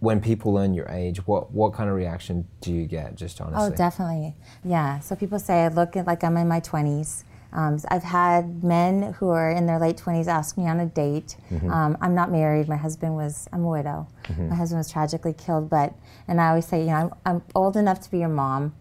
[0.00, 3.14] when people learn your age, what what kind of reaction do you get?
[3.16, 3.70] Just honestly.
[3.72, 4.34] Oh, definitely.
[4.64, 5.00] Yeah.
[5.00, 7.24] So people say I look like I'm in my 20s.
[7.52, 11.36] Um, I've had men who are in their late 20s ask me on a date.
[11.50, 11.70] Mm-hmm.
[11.70, 12.68] Um, I'm not married.
[12.68, 14.08] My husband was, I'm a widow.
[14.38, 15.94] My husband was tragically killed, but,
[16.28, 18.74] and I always say, you know, I'm, I'm old enough to be your mom.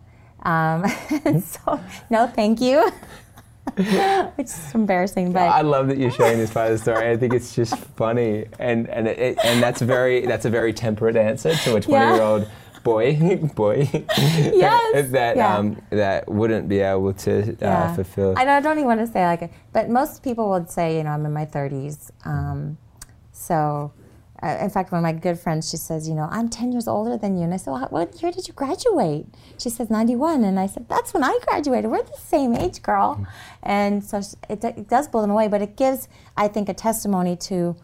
[0.44, 0.88] Um,
[1.42, 1.80] so,
[2.10, 2.90] no, thank you.
[3.76, 7.10] Which is embarrassing, but I love that you're sharing this part of the story.
[7.10, 11.16] I think it's just funny, and and it, and that's very that's a very temperate
[11.16, 12.50] answer to a 20 year old
[12.84, 15.58] boy boy Yes, that yeah.
[15.58, 18.34] um, that wouldn't be able to uh, fulfill.
[18.38, 20.98] I, don't, I don't even want to say like it, but most people would say,
[20.98, 22.12] you know, I'm in my 30s.
[22.26, 22.78] Um,
[23.32, 23.94] so,
[24.44, 26.88] uh, in fact, one of my good friends, she says, you know, I'm 10 years
[26.88, 27.44] older than you.
[27.44, 29.26] And I said, well, what year did you graduate?
[29.58, 30.44] She says, 91.
[30.44, 31.92] And I said, that's when I graduated.
[31.92, 33.26] We're the same age, girl.
[33.62, 37.36] And so it, it does blow them away, but it gives, I think, a testimony
[37.38, 37.76] to,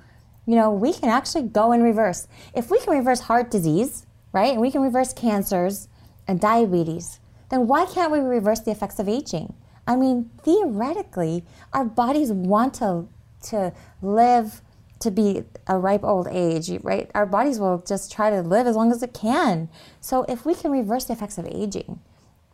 [0.47, 2.27] you know, we can actually go in reverse.
[2.55, 5.87] If we can reverse heart disease, right, and we can reverse cancers
[6.27, 9.53] and diabetes, then why can't we reverse the effects of aging?
[9.87, 13.07] I mean, theoretically, our bodies want to
[13.49, 14.61] to live
[14.99, 17.09] to be a ripe old age, right?
[17.13, 19.69] Our bodies will just try to live as long as it can.
[20.01, 21.99] So if we can reverse the effects of aging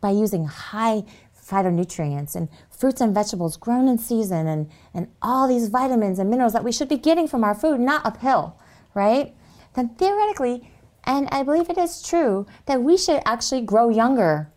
[0.00, 5.68] by using high phytonutrients and fruits and vegetables grown in season and, and all these
[5.68, 8.56] vitamins and minerals that we should be getting from our food, not a pill,
[8.94, 9.34] right?
[9.74, 10.70] Then theoretically,
[11.06, 14.52] and I believe it is true, that we should actually grow younger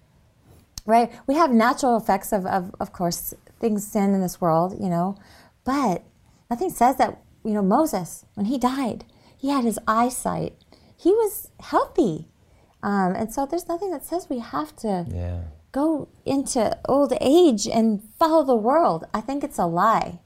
[0.87, 1.11] right?
[1.27, 5.17] We have natural effects of, of, of course, things sin in this world, you know,
[5.63, 6.03] but
[6.49, 9.03] nothing says that, you know, Moses, when he died,
[9.37, 10.55] he had his eyesight.
[10.95, 12.29] He was healthy.
[12.81, 15.41] Um, and so there's nothing that says we have to yeah.
[15.73, 19.05] go into old age and follow the world.
[19.13, 20.19] I think it's a lie,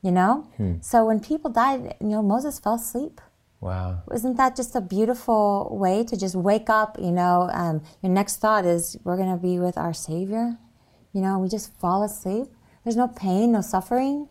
[0.00, 0.48] you know?
[0.80, 3.20] So when people died, you know, Moses fell asleep
[3.60, 4.02] Wow.
[4.14, 8.36] isn't that just a beautiful way to just wake up you know um, your next
[8.36, 10.56] thought is we're going to be with our savior?
[11.12, 12.46] You know we just fall asleep.
[12.84, 14.28] There's no pain no suffering.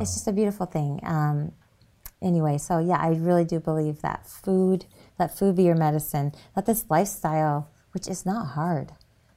[0.00, 1.00] It's just a beautiful thing.
[1.04, 1.52] Um,
[2.22, 4.86] anyway so yeah i really do believe that food
[5.18, 6.32] let food be your medicine.
[6.54, 8.92] Let this lifestyle which is not hard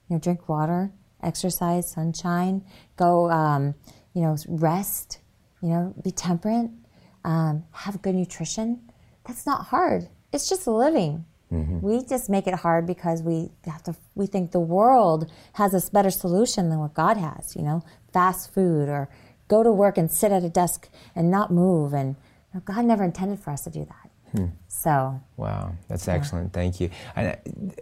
[0.08, 2.63] you know drink water exercise sunshine
[2.95, 3.75] go um,
[4.13, 5.19] you know rest
[5.62, 6.69] you know be temperate
[7.25, 8.88] um, have good nutrition
[9.29, 11.81] that's not hard it's just living Mm-hmm.
[11.81, 13.95] We just make it hard because we have to.
[14.13, 17.55] We think the world has a better solution than what God has.
[17.55, 19.09] You know, fast food or
[19.47, 21.91] go to work and sit at a desk and not move.
[21.93, 22.09] And
[22.53, 24.11] you know, God never intended for us to do that.
[24.31, 24.45] Hmm.
[24.67, 26.53] So Wow, that's excellent.
[26.53, 26.91] Thank you.
[27.15, 27.35] And uh,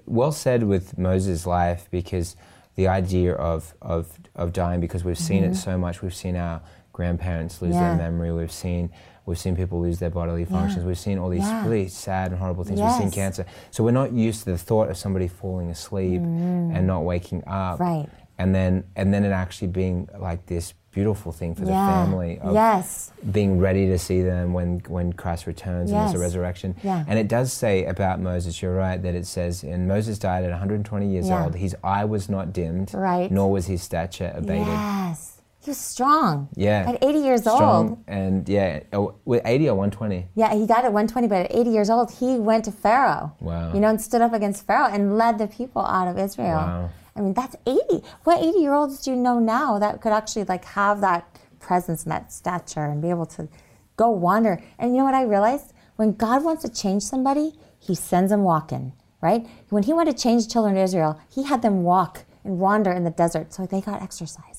[0.05, 2.37] well said with Moses' life because
[2.75, 6.01] the idea of, of, of dying, because we've seen it so much.
[6.01, 6.61] We've seen our
[6.93, 7.83] grandparents lose Mm-hmm.
[7.83, 7.97] Yeah.
[7.97, 8.31] their memory.
[8.31, 8.91] We've seen
[9.27, 10.83] we've seen people lose their bodily functions.
[10.83, 11.63] We've seen all these Yeah.
[11.67, 12.81] really sad and horrible things.
[12.81, 13.45] We've seen cancer.
[13.69, 17.77] So we're not used to the thought of somebody falling asleep and not waking up.
[17.77, 17.79] Mm.
[17.79, 18.09] Right.
[18.39, 22.55] And then and then it actually being like this beautiful thing for the family of
[22.55, 23.11] Yes.
[23.31, 26.75] being ready to see them when, when Christ returns and there's a resurrection.
[26.81, 27.03] Yeah.
[27.07, 30.49] And it does say about Moses, you're right, that it says, and Moses died at
[30.49, 31.43] 120 years Yeah.
[31.43, 31.53] old.
[31.55, 33.29] His eye was not dimmed, Right.
[33.31, 34.65] nor was his stature abated.
[34.67, 35.36] Yes.
[35.59, 36.49] He was strong.
[36.55, 36.85] Yeah.
[36.87, 38.03] At 80 years Strong old.
[38.07, 40.27] and yeah, oh, with 80 or 120.
[40.35, 43.35] Yeah, he got at 120, but at 80 years old, he went to Pharaoh.
[43.41, 43.73] Wow.
[43.73, 46.57] You know, and stood up against Pharaoh and led the people out of Israel.
[46.57, 46.89] Wow.
[47.15, 48.03] I mean, that's 80.
[48.23, 51.27] What 80 year olds do you know now that could actually like have that
[51.59, 53.49] presence and that stature and be able to
[53.97, 54.61] go wander?
[54.77, 55.73] And you know what I realized?
[55.95, 59.47] When God wants to change somebody, he sends them walking, right?
[59.69, 62.91] When he wanted to change the children of Israel, he had them walk and wander
[62.91, 64.56] in the desert so they got exercise.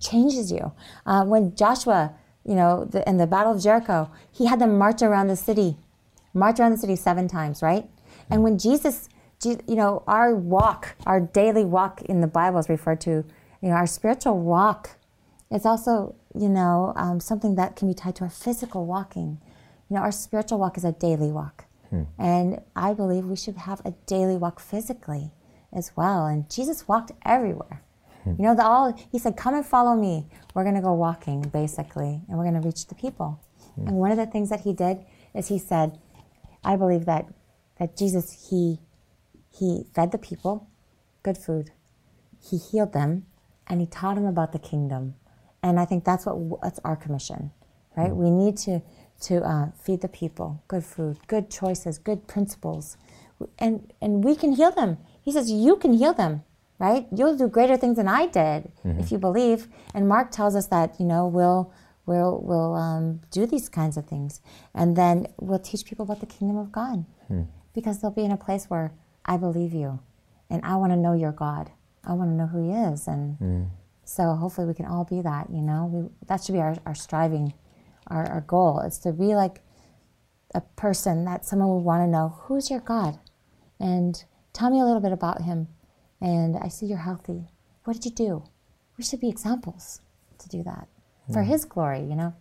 [0.00, 0.72] Changes you.
[1.06, 5.02] Uh, when Joshua, you know, the, in the Battle of Jericho, he had them march
[5.02, 5.76] around the city,
[6.32, 7.88] march around the city seven times, right?
[8.30, 9.08] And when Jesus,
[9.44, 13.24] you know, our walk, our daily walk in the Bible is referred to,
[13.60, 14.90] you know, our spiritual walk
[15.50, 19.38] is also, you know, um, something that can be tied to our physical walking.
[19.90, 21.66] You know, our spiritual walk is a daily walk.
[22.18, 25.30] And I believe we should have a daily walk physically
[25.72, 26.26] as well.
[26.26, 27.82] And Jesus walked everywhere.
[28.26, 30.26] You know, the all he said, "Come and follow me.
[30.54, 33.40] We're going to go walking, basically, and we're going to reach the people."
[33.76, 35.98] And one of the things that he did is he said,
[36.64, 37.26] "I believe that
[37.78, 38.78] that Jesus he
[39.50, 40.68] he fed the people
[41.24, 41.72] good food,
[42.40, 43.26] he healed them,
[43.66, 45.14] and he taught them about the kingdom.
[45.62, 47.50] And I think that's what that's our commission,
[47.96, 48.14] right?
[48.14, 48.82] We need to
[49.22, 52.96] to uh, feed the people good food, good choices, good principles,
[53.58, 54.98] and and we can heal them.
[55.22, 56.44] He says you can heal them,
[56.84, 57.06] right?
[57.16, 59.14] You'll do greater things than I did if mm-hmm.
[59.14, 59.68] you believe.
[59.94, 61.72] And Mark tells us that you know we'll
[62.06, 64.40] we'll we'll um, do these kinds of things,
[64.74, 67.42] and then we'll teach people about the kingdom of God, hmm.
[67.74, 68.92] because they'll be in a place where
[69.24, 70.00] I believe you,
[70.50, 71.70] and I want to know your God.
[72.04, 73.62] I want to know who He is, and hmm.
[74.04, 75.48] so hopefully we can all be that.
[75.50, 77.54] You know, we, that should be our, our striving,
[78.08, 78.80] our, our goal.
[78.80, 79.60] is to be like
[80.54, 83.18] a person that someone would want to know who's your God,
[83.80, 85.68] and tell me a little bit about Him.
[86.24, 87.40] And I see you're healthy.
[87.84, 88.44] What did you do?
[88.96, 90.00] We should be examples
[90.38, 90.88] to do that
[91.32, 91.50] for hmm.
[91.50, 92.00] His glory.
[92.00, 92.34] You know.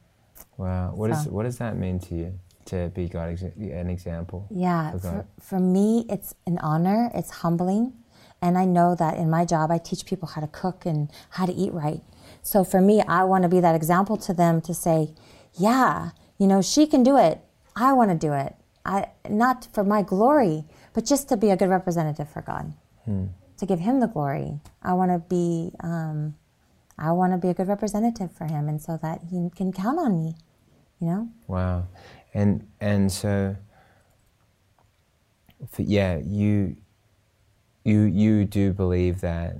[0.58, 0.93] Wow.
[0.96, 4.48] What, is, So- what does that mean to you to be God ex- an example?
[4.50, 7.93] Yeah, for for, for me, it's an honor, it's humbling.
[8.41, 11.46] And I know that in my job, I teach people how to cook and how
[11.46, 12.02] to eat right.
[12.41, 15.13] So for me, I want to be that example to them to say,
[15.58, 17.39] yeah, you know, she can do it.
[17.76, 18.56] I want to do it.
[18.86, 22.74] I, not for my glory, but just to be a good representative for God,
[23.06, 23.28] hmm.
[23.63, 24.60] To give Him the glory.
[24.82, 26.36] I want to be, um,
[26.97, 29.99] I want to be a good representative for Him, and so that He can count
[29.99, 30.36] on me.
[30.99, 31.30] You know.
[31.47, 31.88] Wow.
[32.34, 33.56] And and so
[35.69, 36.78] for, yeah, you
[37.84, 39.58] you you do believe that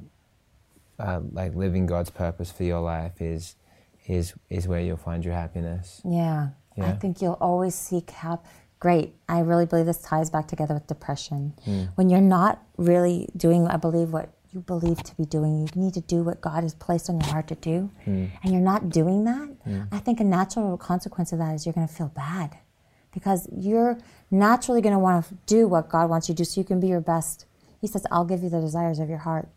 [1.00, 3.56] uh, like living God's purpose for your life is
[4.08, 6.02] is is where you'll find your happiness.
[6.06, 6.50] Yeah.
[6.82, 8.46] I think you'll always seek help.
[8.84, 9.14] Great.
[9.30, 11.54] I really believe this ties back together with depression.
[11.64, 11.84] Hmm.
[11.96, 15.94] When you're not really doing, I believe, what you believe to be doing, you need
[15.94, 18.26] to do what God has placed on your heart to do, hmm.
[18.44, 19.84] and you're not doing that, hmm.
[19.90, 22.58] I think a natural consequence of that is you're going to feel bad
[23.14, 26.60] because you're naturally going to want to do what God wants you to do so
[26.60, 27.46] you can be your best.
[27.80, 29.48] He says, I'll give you the desires of your heart.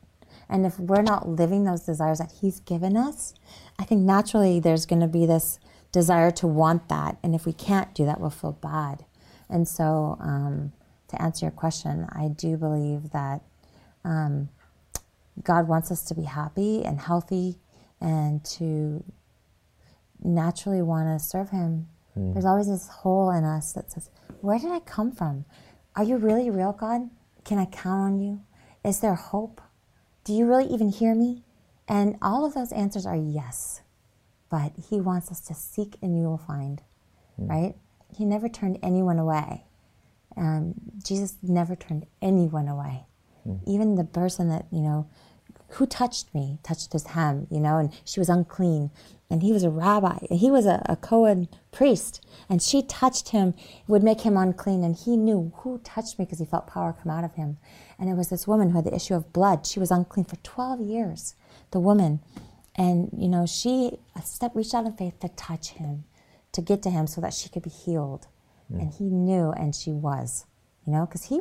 [0.48, 3.34] And if we're not living those desires that He's given us,
[3.76, 5.58] I think naturally there's going to be this
[5.90, 7.18] desire to want that.
[7.24, 9.04] And if we can't do that, we'll feel bad.
[9.48, 10.72] And so, um,
[11.08, 13.42] to answer your question, I do believe that
[14.04, 14.48] um,
[15.42, 17.58] God wants us to be happy and healthy
[18.00, 19.04] and to
[20.22, 21.88] naturally want to serve Him.
[22.32, 24.08] There's always this hole in us that says,
[24.40, 25.44] Where did I come from?
[25.94, 27.10] Are you really real, God?
[27.44, 28.40] Can I count on you?
[28.82, 29.60] Is there hope?
[30.24, 31.42] Do you really even hear me?
[31.86, 33.82] And all of those answers are yes.
[34.50, 36.82] But He wants us to seek and you will find,
[37.36, 37.74] right?
[38.16, 39.64] He never turned anyone away.
[40.36, 43.06] Um, Jesus never turned anyone away.
[43.66, 45.06] Even the person that, you know,
[45.70, 48.90] who touched me, touched his hem, you know, and she was unclean.
[49.28, 53.30] and he was a rabbi, and he was a, a Cohen priest, and she touched
[53.30, 56.68] him, It would make him unclean, and he knew who touched me because he felt
[56.68, 57.58] power come out of him.
[57.98, 59.66] And it was this woman who had the issue of blood.
[59.66, 61.34] She was unclean for 12 years,
[61.72, 62.20] the woman.
[62.76, 66.04] And, you know, she a step reached out in faith to touch him,
[66.56, 68.26] to get to him so that she could be healed.
[68.72, 68.80] Mm.
[68.80, 70.44] And he knew, and she was,
[70.84, 71.40] you know, because he,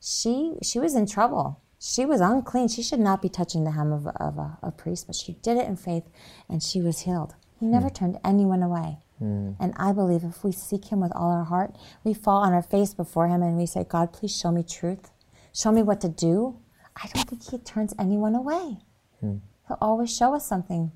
[0.00, 2.68] she, she was in trouble she was unclean.
[2.68, 5.56] She should not be touching the hem of, of a, a, priest, but she did
[5.58, 6.04] it in faith
[6.48, 7.34] and she was healed.
[7.60, 7.94] He never mm.
[7.94, 8.98] turned anyone away.
[9.22, 9.56] Mm.
[9.60, 12.62] And I believe if we seek Him with all our heart, we fall on our
[12.62, 15.10] face before Him and we say, God, please show me truth.
[15.54, 16.58] Show me what to do.
[16.96, 18.78] I don't think He turns anyone away.
[19.22, 19.40] Mm.
[19.68, 20.92] He'll always show us something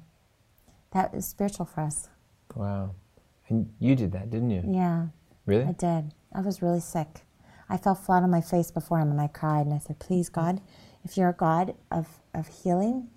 [0.93, 2.09] that is spiritual for us.
[2.55, 2.95] Wow.
[3.51, 4.63] And you did that, didn't you?
[4.67, 5.07] Yeah.
[5.45, 5.65] Really?
[5.65, 6.15] I did.
[6.33, 7.23] I was really sick.
[7.69, 10.29] I fell flat on my face before him and I cried and I said, Please,
[10.29, 10.61] God,
[11.05, 13.09] if you're a God of, of healing,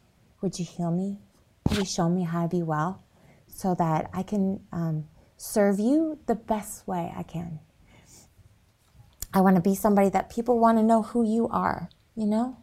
[0.42, 1.20] would you heal me?
[1.70, 3.04] Would you show me how to be well
[3.48, 5.06] so that I can um,
[5.38, 7.60] serve you the best way I can?
[9.34, 12.58] I want to be somebody that people want to know who you are, you know?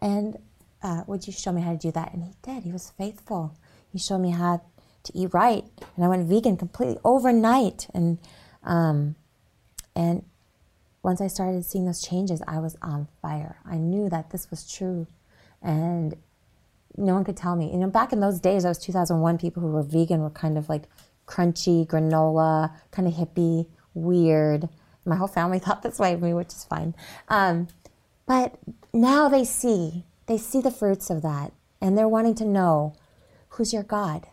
[0.00, 0.38] And
[0.82, 2.12] uh, would you show me how to do that?
[2.12, 2.64] And he did.
[2.64, 3.56] He was faithful.
[3.92, 4.62] He showed me how
[5.04, 5.64] to eat right.
[5.96, 7.88] And I went vegan completely overnight.
[7.94, 8.18] And,
[8.62, 9.16] um,
[9.94, 10.24] and
[11.02, 13.58] once I started seeing those changes, I was on fire.
[13.64, 15.06] I knew that this was true.
[15.62, 16.16] And
[16.96, 17.70] no one could tell me.
[17.70, 20.58] You know, back in those days, I was 2001, people who were vegan were kind
[20.58, 20.84] of like
[21.26, 24.68] crunchy, granola, kind of hippie, weird.
[25.04, 26.94] My whole family thought this way of me, which is fine.
[27.28, 27.68] Um,
[28.26, 28.58] but
[28.92, 31.52] now they see, they see the fruits of that.
[31.80, 32.94] And they're wanting to know,
[33.50, 34.26] who's your God?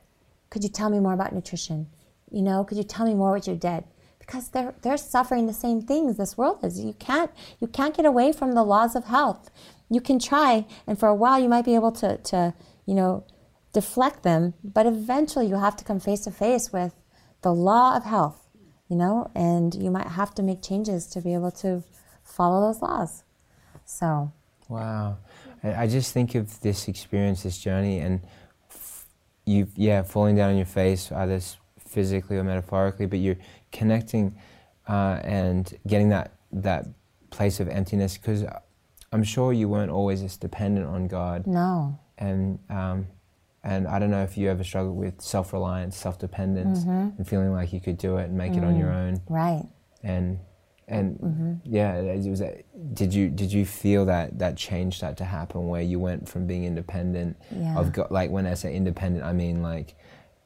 [0.56, 1.88] Could you tell me more about nutrition?
[2.32, 3.84] You know, could you tell me more what you did?
[4.26, 6.80] because they're they're suffering the same things this world is.
[6.80, 9.49] You can't you can't get away from the laws of health.
[9.89, 12.53] You can try, and for a while you might be able to to
[12.86, 13.26] you know
[13.74, 16.95] deflect them, but eventually you have to come face to face with
[17.41, 18.47] the law of health,
[18.88, 21.84] you know, and you might have to make changes to be able to
[22.24, 23.24] follow those laws.
[23.86, 24.32] So.
[24.68, 25.18] Wow,
[25.64, 28.22] I just think of this experience, this journey, and
[29.46, 31.39] you, yeah, falling down on your face, either
[31.80, 33.38] physically or metaphorically, but you're
[33.72, 34.36] connecting
[34.88, 36.88] uh, and getting that that
[37.30, 38.46] place of emptiness because
[39.12, 41.48] I'm sure you weren't always as dependent on God.
[41.48, 42.00] No.
[42.18, 43.08] And um,
[43.64, 47.18] and I don't know if you ever struggled with self reliance, self dependence, mm-hmm.
[47.18, 48.58] and feeling like you could do it and make mm.
[48.58, 49.08] it on your mm.
[49.08, 49.22] own.
[49.28, 49.64] Right.
[50.04, 50.39] And
[50.88, 51.54] and mm-hmm.
[51.64, 52.42] yeah, it was.
[52.94, 56.46] Did you did you feel that that change start to happen where you went from
[56.46, 57.78] being independent yeah.
[57.78, 58.12] of God?
[58.12, 59.96] Like when I say independent, I mean like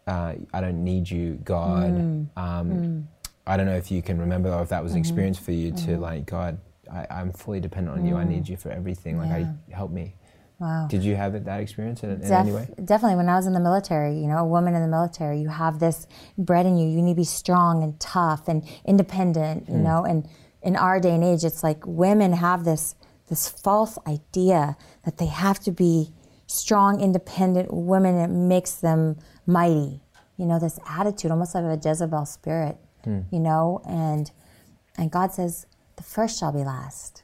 [0.09, 1.91] uh, I don't need you, God.
[1.91, 2.27] Mm.
[2.35, 3.03] Um, mm.
[3.45, 5.07] I don't know if you can remember or if that was an mm-hmm.
[5.07, 6.01] experience for you to mm-hmm.
[6.01, 6.59] like, God,
[6.91, 8.09] I, am fully dependent on mm.
[8.09, 8.15] you.
[8.15, 8.49] I need mm.
[8.49, 9.19] you for everything.
[9.19, 9.51] Like, yeah.
[9.71, 10.15] I, help me.
[10.59, 10.87] Wow.
[10.89, 12.67] Did you have it, that experience in, in Def- any way?
[12.83, 13.15] Definitely.
[13.15, 15.79] When I was in the military, you know, a woman in the military, you have
[15.79, 16.05] this
[16.37, 16.89] bred in you.
[16.89, 19.83] You need to be strong and tough and independent, you mm.
[19.83, 20.03] know.
[20.03, 20.27] And
[20.61, 22.95] in our day and age, it's like women have this
[23.27, 26.11] this false idea that they have to be
[26.47, 28.17] strong, independent women.
[28.17, 30.01] It makes them mighty.
[30.35, 32.77] You know, this attitude, almost like a Jezebel spirit.
[33.05, 33.25] Mm.
[33.31, 34.29] You know, and
[34.97, 37.23] and God says the first shall be last,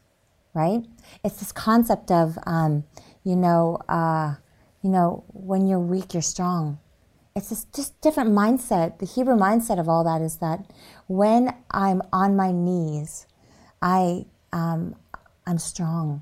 [0.54, 0.86] right?
[1.24, 2.84] It's this concept of, um,
[3.26, 4.36] you know, uh,
[4.82, 6.80] you know, when you're weak, you're strong.
[7.36, 9.00] It's this just different mindset.
[9.00, 10.72] The Hebrew mindset of all that is that
[11.08, 13.28] when I'm on my knees,
[13.82, 14.96] I um,
[15.46, 16.22] I'm strong.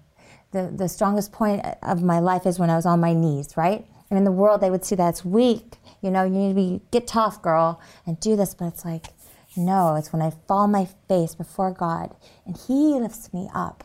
[0.51, 3.86] The the strongest point of my life is when I was on my knees, right?
[4.10, 5.76] And in the world, they would see that's weak.
[6.01, 8.56] You know, you need to be get tough, girl, and do this.
[8.56, 9.08] But it's like,
[9.56, 13.84] no, it's when I fall my face before God and He lifts me up,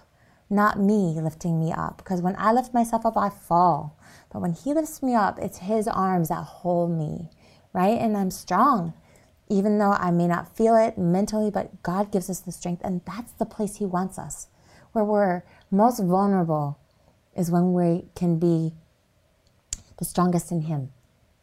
[0.51, 1.99] not me lifting me up.
[1.99, 3.99] Because when I lift myself up, I fall.
[4.32, 7.28] But when He lifts me up, it's His arms that hold me,
[7.72, 7.99] right?
[7.99, 8.94] And I'm strong,
[9.49, 12.82] even though I may not feel it mentally, but God gives us the strength.
[12.84, 14.49] And that's the place He wants us.
[14.92, 16.78] Where we're most vulnerable
[17.36, 18.72] is when we can be
[19.99, 20.90] the strongest in Him,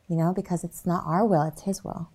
[0.08, 2.10] you know, because it's not our will, it's His will.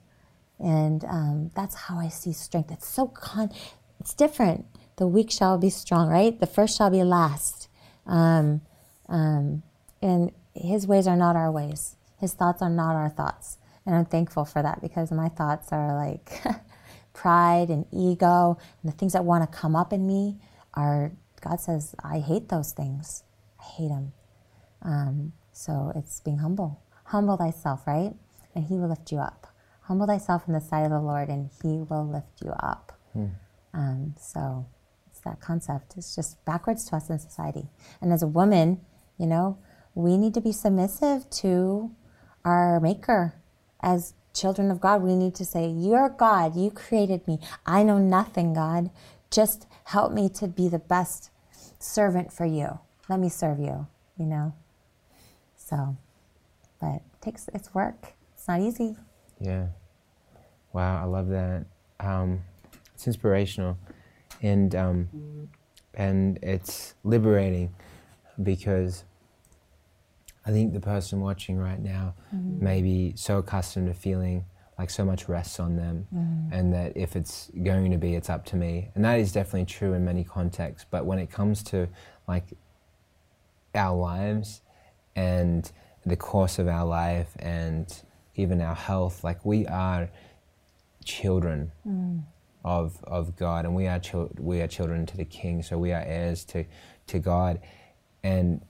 [0.59, 2.71] And um, that's how I see strength.
[2.71, 3.51] It's so con,
[3.99, 4.67] it's different.
[5.01, 6.39] The weak shall be strong, right?
[6.39, 7.71] The first shall be last.
[8.07, 8.61] Um,
[9.09, 9.63] um,
[10.03, 11.97] and His ways are not our ways.
[12.19, 13.57] His thoughts are not our thoughts.
[13.87, 16.43] And I'm thankful for that because my thoughts are like
[17.15, 20.37] pride and ego and the things that want to come up in me
[20.75, 23.25] are, God says, I hate those things.
[23.59, 24.13] I hate them.
[24.83, 26.83] Um, so it's being humble.
[27.05, 28.13] Humble thyself, right?
[28.55, 29.47] And he will lift you up.
[29.85, 32.93] Humble thyself in the sight of the Lord, and he will lift you up.
[33.15, 33.27] Hmm.
[33.73, 34.67] Um, so
[35.25, 35.95] that concept.
[35.97, 37.69] It's just backwards to us in society.
[38.01, 38.81] And as a woman,
[39.19, 39.59] you know,
[39.95, 41.91] we need to be submissive to
[42.45, 43.35] our Maker
[43.83, 47.39] as children of God, we need to say, You're God, you created me.
[47.67, 48.91] I know nothing, God.
[49.31, 51.31] Just help me to be the best
[51.79, 52.79] servant for you.
[53.09, 53.87] Let me serve you,
[54.19, 54.55] you know?
[55.57, 55.97] So,
[56.81, 58.15] but it takes, it's work.
[58.35, 58.97] It's not easy.
[59.41, 59.67] Yeah.
[60.73, 61.67] Wow, I love that.
[61.99, 62.43] Um,
[62.95, 63.79] it's inspirational,
[64.43, 65.09] and um,
[65.95, 67.75] and it's liberating
[68.43, 69.05] because
[70.47, 72.65] I think the person watching right now mm-hmm.
[72.65, 74.45] may be so accustomed to feeling
[74.79, 76.55] like so much rests on them, mm-hmm.
[76.55, 78.89] and that if it's going to be, it's up to me.
[78.95, 80.87] And that is definitely true in many contexts.
[80.91, 81.87] But when it comes to
[82.27, 82.45] like
[83.75, 84.63] our lives
[85.15, 85.71] and
[86.07, 87.95] the course of our life and
[88.37, 90.09] even our health, like we are
[91.05, 92.23] children mm.
[92.65, 95.63] Of of God, and we are chil- we are children to the King.
[95.63, 96.65] So we are heirs to
[97.09, 97.61] to God,
[98.23, 98.61] and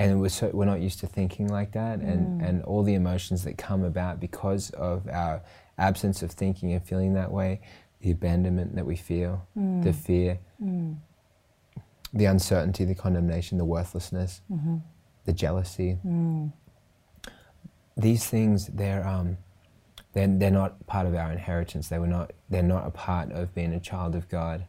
[0.00, 2.48] and we're, so, we're not used to thinking like that and, mm.
[2.48, 5.42] and all the emotions that come about because of our
[5.76, 7.60] absence of thinking and feeling that way
[8.00, 9.82] the abandonment that we feel mm.
[9.84, 10.96] the fear mm.
[12.14, 14.76] the uncertainty the condemnation the worthlessness mm-hmm.
[15.26, 16.50] the jealousy mm.
[17.96, 19.36] these things they're um,
[20.12, 23.54] they're, they're not part of our inheritance they were not they're not a part of
[23.54, 24.66] being a child of god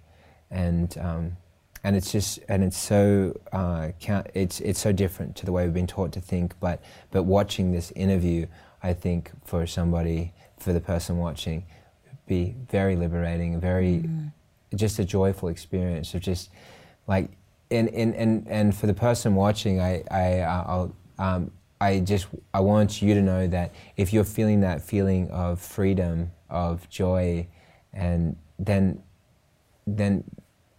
[0.51, 1.37] and um,
[1.83, 3.89] and it's just and it's so uh,
[4.33, 6.53] it's it's so different to the way we've been taught to think.
[6.59, 8.45] But but watching this interview,
[8.83, 11.65] I think for somebody for the person watching,
[12.27, 14.27] be very liberating, very mm-hmm.
[14.75, 16.51] just a joyful experience of just
[17.07, 17.31] like
[17.71, 20.95] and and and, and for the person watching, I I uh, I'll.
[21.17, 21.51] Um,
[21.81, 26.31] I just I want you to know that if you're feeling that feeling of freedom,
[26.49, 27.47] of joy,
[27.91, 29.03] and then
[29.87, 30.23] then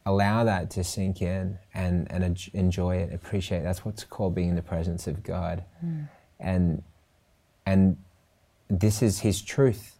[0.05, 3.65] allow that to sink in and, and enjoy it, appreciate it.
[3.65, 5.65] That's what's called being in the presence of God.
[5.85, 6.09] Mm.
[6.41, 6.83] And,
[7.67, 7.97] and
[8.69, 9.99] this is His truth.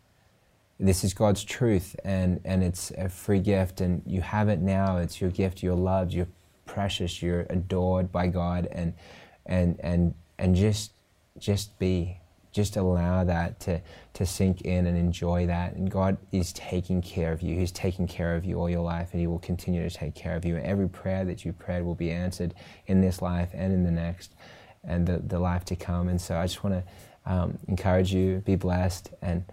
[0.81, 4.97] This is God's truth, and, and it's a free gift, and you have it now.
[4.97, 5.63] It's your gift.
[5.63, 6.13] You're loved.
[6.13, 6.27] You're
[6.67, 7.23] precious.
[7.23, 8.95] You're adored by God, and
[9.47, 10.93] and and and just
[11.39, 12.19] just be
[12.51, 13.81] just allow that to,
[14.13, 15.73] to sink in and enjoy that.
[15.73, 17.59] And God is taking care of you.
[17.59, 20.37] He's taking care of you all your life, and He will continue to take care
[20.37, 20.57] of you.
[20.57, 22.53] And every prayer that you prayed will be answered
[22.87, 24.35] in this life and in the next
[24.85, 26.09] and the, the life to come.
[26.09, 29.45] And so I just want to um, encourage you, be blessed, and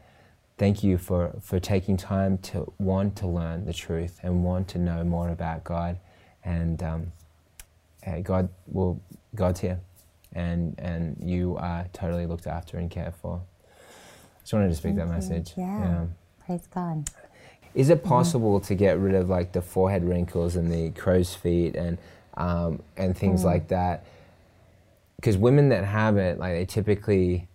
[0.58, 4.78] thank you for, for taking time to want to learn the truth and want to
[4.78, 6.00] know more about God.
[6.44, 7.12] And um,
[8.24, 9.00] God will,
[9.36, 9.80] God's here
[10.34, 13.42] and and you are totally looked after and cared for.
[14.42, 15.54] Just wanted to speak Thank that message.
[15.58, 15.80] Yeah.
[15.80, 16.06] yeah.
[16.46, 17.10] Praise God.
[17.76, 18.68] Is it possible mm-hmm.
[18.68, 21.98] to get rid of like the forehead wrinkles and the crow's feet and
[22.36, 23.46] um, and things mm.
[23.46, 24.06] like that?
[25.18, 27.48] Because women that have it, like they typically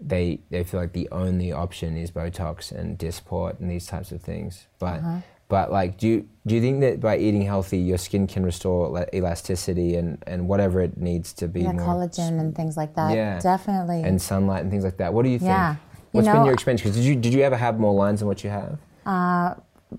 [0.00, 4.22] they they feel like the only option is Botox and Dysport and these types of
[4.22, 4.66] things.
[4.78, 5.18] But uh-huh.
[5.54, 9.06] But like, do you do you think that by eating healthy, your skin can restore
[9.14, 11.60] elasticity and, and whatever it needs to be?
[11.60, 13.14] Yeah, more collagen and things like that.
[13.14, 14.02] Yeah, definitely.
[14.02, 15.14] And sunlight and things like that.
[15.14, 15.50] What do you think?
[15.50, 15.76] Yeah.
[16.10, 16.82] What's you know, been your experience?
[16.82, 18.80] Cause did you did you ever have more lines than what you have?
[19.06, 19.54] Uh,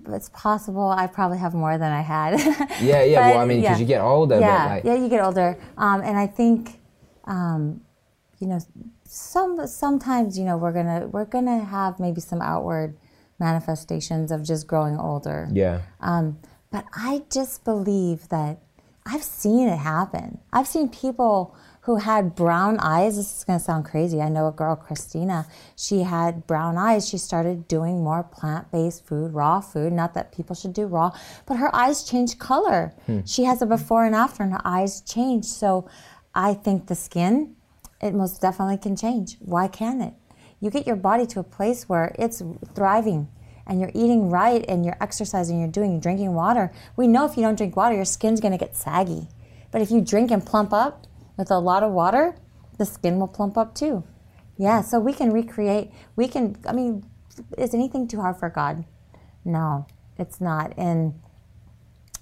[0.08, 0.90] it's possible.
[0.90, 2.38] I probably have more than I had.
[2.82, 3.22] yeah, yeah.
[3.22, 3.80] but, well, I mean, because yeah.
[3.80, 4.38] you get older.
[4.38, 5.56] Yeah, like, yeah, you get older.
[5.78, 6.82] Um, and I think,
[7.24, 7.80] um,
[8.40, 8.60] you know,
[9.04, 12.98] some sometimes you know we're gonna we're gonna have maybe some outward
[13.38, 15.48] manifestations of just growing older.
[15.52, 15.82] Yeah.
[16.00, 16.38] Um,
[16.70, 18.58] but I just believe that
[19.06, 20.38] I've seen it happen.
[20.52, 23.16] I've seen people who had brown eyes.
[23.16, 24.20] This is going to sound crazy.
[24.20, 27.08] I know a girl, Christina, she had brown eyes.
[27.08, 29.92] She started doing more plant based food, raw food.
[29.92, 31.16] Not that people should do raw,
[31.46, 32.92] but her eyes changed color.
[33.06, 33.20] Hmm.
[33.24, 35.46] She has a before and after, and her eyes changed.
[35.46, 35.88] So
[36.34, 37.54] I think the skin,
[38.02, 39.36] it most definitely can change.
[39.38, 40.14] Why can't it?
[40.60, 42.42] You get your body to a place where it's
[42.74, 43.28] thriving
[43.66, 46.72] and you're eating right and you're exercising, you're doing, you're drinking water.
[46.96, 49.28] We know if you don't drink water, your skin's gonna get saggy.
[49.70, 52.36] But if you drink and plump up with a lot of water,
[52.78, 54.04] the skin will plump up too.
[54.56, 57.04] Yeah, so we can recreate, we can, I mean,
[57.58, 58.84] is anything too hard for God?
[59.44, 59.86] No,
[60.16, 60.72] it's not.
[60.78, 61.14] And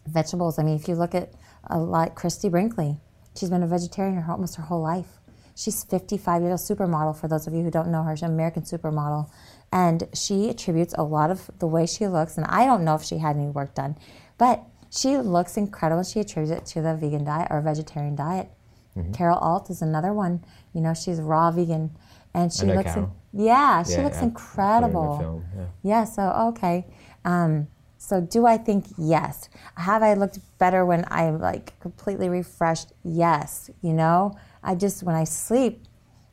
[0.07, 1.32] vegetables, I mean, if you look at
[1.68, 2.99] a lot, Christie Brinkley,
[3.37, 5.18] she's been a vegetarian almost her whole life.
[5.55, 8.16] She's 55 years old, supermodel for those of you who don't know her.
[8.16, 9.30] She's an American supermodel.
[9.72, 13.02] And she attributes a lot of the way she looks, and I don't know if
[13.02, 13.96] she had any work done,
[14.38, 16.05] but she looks incredible.
[16.05, 18.48] She attributes it to the vegan diet or vegetarian diet.
[18.96, 19.12] Mm-hmm.
[19.12, 20.44] Carol Alt is another one.
[20.72, 21.90] You know, she's raw vegan,
[22.32, 22.94] and she looks.
[22.94, 24.24] In, yeah, she yeah, looks yeah.
[24.24, 25.42] incredible.
[25.57, 25.66] Yeah.
[25.82, 26.05] yeah.
[26.05, 26.86] So okay.
[27.24, 27.66] Um,
[27.98, 29.48] so do I think yes?
[29.76, 32.92] Have I looked better when I'm like completely refreshed?
[33.02, 33.70] Yes.
[33.82, 35.84] You know, I just when I sleep,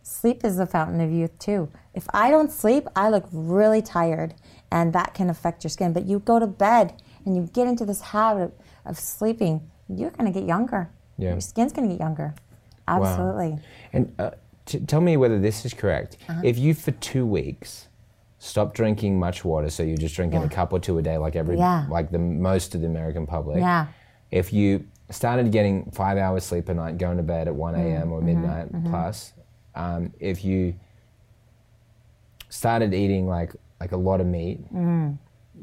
[0.01, 1.69] sleep is the fountain of youth too.
[1.93, 4.33] If I don't sleep, I look really tired,
[4.71, 5.93] and that can affect your skin.
[5.93, 10.31] But you go to bed and you get into this habit of sleeping, you're going
[10.31, 10.89] to get younger.
[11.17, 11.31] Yeah.
[11.31, 12.33] Your skin's going to get younger.
[12.87, 13.59] Absolutely.
[13.93, 14.31] And uh,
[14.65, 16.17] t- tell me whether this is correct.
[16.27, 16.41] Uh-huh.
[16.43, 17.87] If you for two weeks
[18.39, 20.47] stop drinking much water, so you're just drinking Yeah.
[20.47, 21.85] a cup or two a day, like every, Yeah.
[21.91, 23.59] like the most of the American public.
[23.59, 23.85] Yeah.
[24.31, 28.03] If you started getting five hours sleep a night, going to bed at one a.m.
[28.03, 28.11] Mm-hmm.
[28.11, 29.33] or midnight plus,
[29.75, 30.75] um, if you
[32.49, 34.59] started eating like like a lot of meat,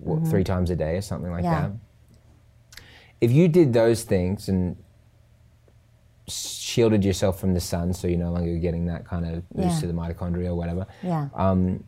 [0.01, 1.53] what, three times a day or something like Mm-hmm.
[1.53, 1.68] Yeah.
[1.68, 2.80] that.
[3.20, 4.76] If you did those things and
[6.26, 9.80] shielded yourself from the sun, so you're no longer getting that kind of boost Yeah.
[9.80, 11.28] to the mitochondria or whatever, Yeah.
[11.34, 11.84] um,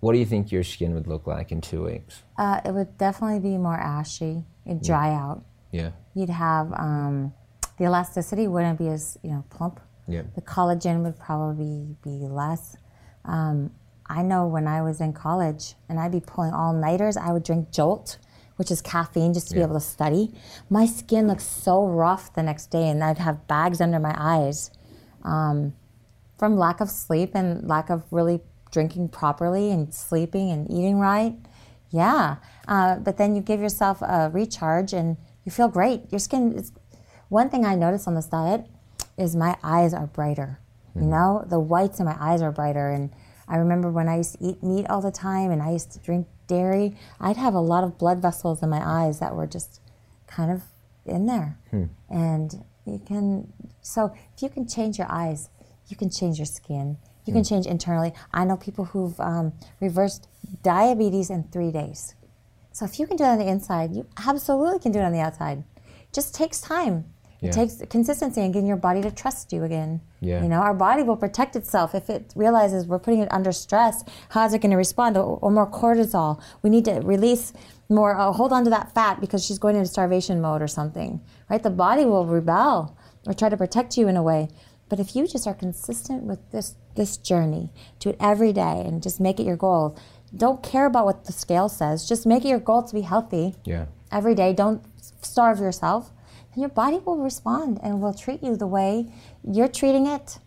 [0.00, 2.22] what do you think your skin would look like in two weeks?
[2.36, 4.44] Uh, it would definitely be more ashy.
[4.64, 5.44] It'd dry out.
[5.76, 7.32] Yeah, You'd have um,
[7.78, 9.80] the elasticity wouldn't be as you know plump.
[10.08, 12.76] yeah, The collagen would probably be less.
[13.24, 13.70] Um,
[14.08, 17.42] I know when I was in college and I'd be pulling all nighters, I would
[17.42, 18.18] drink Jolt,
[18.56, 20.32] which is caffeine, just to be able to study.
[20.70, 24.70] My skin looked so rough the next day, and I'd have bags under my eyes
[25.24, 25.74] um,
[26.38, 31.34] from lack of sleep and lack of really drinking properly and sleeping and eating right.
[31.90, 32.36] Yeah,
[32.68, 35.16] uh, but then you give yourself a recharge and
[35.46, 36.02] you feel great.
[36.10, 36.72] Your skin is.
[37.28, 38.66] One thing I notice on this diet
[39.16, 40.60] is my eyes are brighter.
[40.94, 41.10] You hmm.
[41.10, 42.90] know, the whites in my eyes are brighter.
[42.90, 43.10] And
[43.48, 45.98] I remember when I used to eat meat all the time and I used to
[46.00, 49.80] drink dairy, I'd have a lot of blood vessels in my eyes that were just
[50.26, 50.62] kind of
[51.06, 51.58] in there.
[51.70, 51.84] Hmm.
[52.10, 55.48] And you can, so if you can change your eyes,
[55.88, 56.98] you can change your skin.
[57.24, 57.48] You can hmm.
[57.48, 58.12] change internally.
[58.34, 60.28] I know people who've um, reversed
[60.62, 62.15] diabetes in three days.
[62.76, 65.10] So if you can do it on the inside, you absolutely can do it on
[65.10, 65.64] the outside.
[65.78, 67.06] It just takes time.
[67.40, 67.48] Yeah.
[67.48, 70.02] It takes consistency and getting your body to trust you again.
[70.20, 70.42] Yeah.
[70.42, 74.04] You know, our body will protect itself if it realizes we're putting it under stress.
[74.28, 75.16] How's it going to respond?
[75.16, 76.38] Or, or more cortisol.
[76.60, 77.54] We need to release
[77.88, 78.14] more.
[78.14, 81.22] Uh, hold on to that fat because she's going into starvation mode or something.
[81.48, 81.62] Right?
[81.62, 82.94] The body will rebel
[83.26, 84.50] or try to protect you in a way.
[84.90, 89.02] But if you just are consistent with this this journey, do it every day and
[89.02, 89.98] just make it your goal.
[90.34, 92.08] Don't care about what the scale says.
[92.08, 93.86] Just make it your goal to be healthy yeah.
[94.10, 94.52] every day.
[94.52, 94.82] Don't
[95.22, 96.10] starve yourself.
[96.52, 99.06] And your body will respond and will treat you the way
[99.44, 100.38] you're treating it.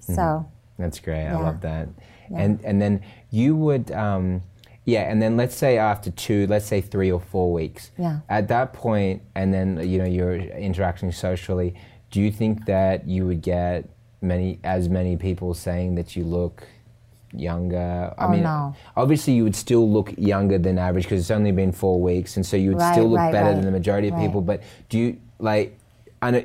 [0.00, 1.26] So, That's great.
[1.26, 1.88] I love that.
[2.34, 4.42] And and then you would, um,
[4.84, 5.10] yeah.
[5.10, 7.90] And then let's say after two, let's say three or four weeks.
[7.98, 8.20] Yeah.
[8.28, 11.74] At that point, and then you know you're interacting socially.
[12.10, 16.66] Do you think that you would get many as many people saying that you look
[17.32, 18.12] younger?
[18.18, 18.74] I Oh, mean, no.
[18.96, 22.44] obviously you would still look younger than average because it's only been four weeks, and
[22.44, 24.40] so you would Right, still look right, better right, than the majority of people.
[24.40, 25.78] But do you like?
[26.22, 26.42] I know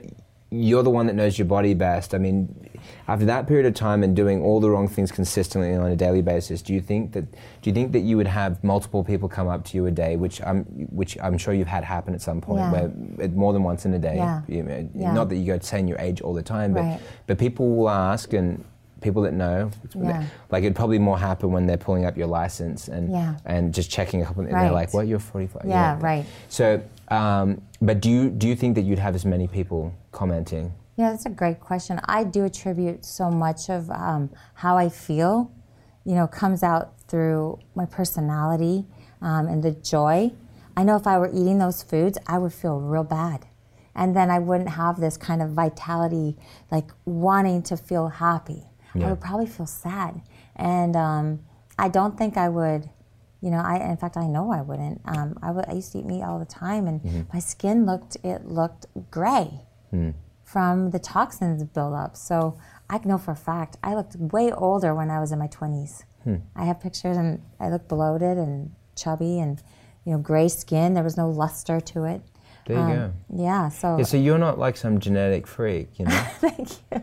[0.56, 2.14] you're the one that knows your body best.
[2.14, 2.70] I mean,
[3.08, 6.22] after that period of time and doing all the wrong things consistently on a daily
[6.22, 9.48] basis, do you think that do you think that you would have multiple people come
[9.48, 12.40] up to you a day, which I'm which I'm sure you've had happen at some
[12.40, 12.72] point, Yeah.
[12.72, 14.18] where more than once in a day.
[14.18, 14.42] Yeah.
[14.48, 15.12] you know, Yeah.
[15.14, 18.32] Not that you go saying your age all the time, but but people will ask
[18.34, 18.64] and.
[19.04, 20.24] People that know, Yeah.
[20.50, 23.36] like it'd probably more happen when they're pulling up your license and Yeah.
[23.46, 24.44] and just checking a couple.
[24.44, 25.08] And they're like, "What?
[25.08, 26.26] You're 45." Yeah, right.
[26.50, 30.72] So, um, but do you do you think that you'd have as many people commenting?
[30.96, 32.00] yeah, that's a great question.
[32.06, 35.50] I do attribute so much of um, how I feel,
[36.06, 38.86] you know, comes out through my personality
[39.22, 40.32] um, and the joy.
[40.78, 43.48] I know if I were eating those foods, I would feel real bad.
[43.96, 46.36] And then I wouldn't have this kind of vitality,
[46.72, 48.64] like wanting to feel happy.
[48.96, 50.22] I would probably feel sad.
[50.56, 51.40] And um,
[51.80, 52.90] I don't think I would,
[53.42, 55.02] you know, I, in fact, I know I wouldn't.
[55.06, 57.02] Um, I, would, I used to eat meat all the time and
[57.34, 59.62] my skin looked, it looked gray
[60.44, 62.16] from the toxins buildup.
[62.16, 62.58] So
[62.90, 66.04] I know for a fact I looked way older when I was in my 20s.
[66.56, 69.62] I have pictures and I looked bloated and chubby and,
[70.06, 70.94] you know, gray skin.
[70.94, 72.22] There was no luster to it.
[72.66, 73.14] There you go.
[73.36, 76.12] Yeah, so Yeah, so you're not like some genetic freak, you know.
[76.40, 77.02] thank you.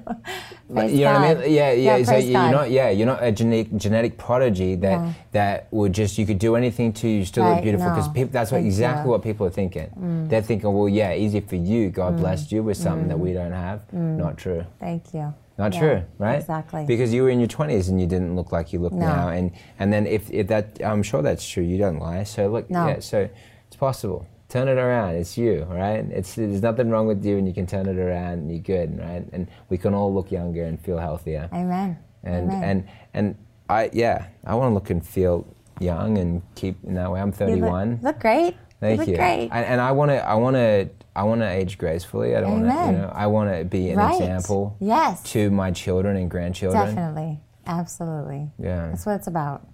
[0.69, 1.53] Like, you know what I mean?
[1.53, 2.03] Yeah, yeah.
[2.05, 2.51] so you're God.
[2.53, 5.15] not, yeah, you're not a genetic genetic prodigy that No.
[5.33, 8.25] that would just you could do anything to you still look beautiful because no.
[8.27, 9.07] that's what exactly you.
[9.09, 9.11] Mm.
[9.11, 10.27] what people are thinking.
[10.29, 11.91] They're thinking, well, yeah, easy for you.
[11.91, 13.93] God blessed you with something that we don't have.
[13.93, 14.65] Not true.
[14.79, 15.35] Thank you.
[15.59, 15.75] Not Mm.
[15.75, 16.39] Yeah, true, right?
[16.41, 16.85] Exactly.
[16.87, 19.05] Because you were in your twenties and you didn't look like you look No.
[19.07, 21.63] now, and and then if, if that, I'm sure that's true.
[21.63, 22.23] You don't lie.
[22.25, 23.29] So look, yeah, so
[23.67, 24.25] it's possible.
[24.51, 25.15] Turn it around.
[25.15, 26.05] It's you, right?
[26.11, 28.99] It's there's nothing wrong with you, and you can turn it around, and you're good,
[28.99, 29.25] right?
[29.33, 31.49] And we can all look younger and feel healthier.
[31.53, 31.97] Amen.
[32.25, 32.63] And Amen.
[32.65, 33.37] and and
[33.71, 35.47] I yeah, I want to look and feel
[35.81, 37.21] young and keep in that way.
[37.21, 38.01] I'm You look- 31.
[38.03, 38.57] Look, great.
[38.81, 39.17] Thank look you.
[39.17, 39.49] great.
[39.53, 42.35] And, and I want to, I want to, I want to age gracefully.
[42.35, 44.15] I don't want to, you know, I want to be an Right.
[44.15, 45.23] example Yes.
[45.33, 46.87] to my children and grandchildren.
[46.87, 47.41] Definitely.
[47.67, 48.51] Absolutely.
[48.59, 48.89] Yeah.
[48.89, 49.67] That's what it's about.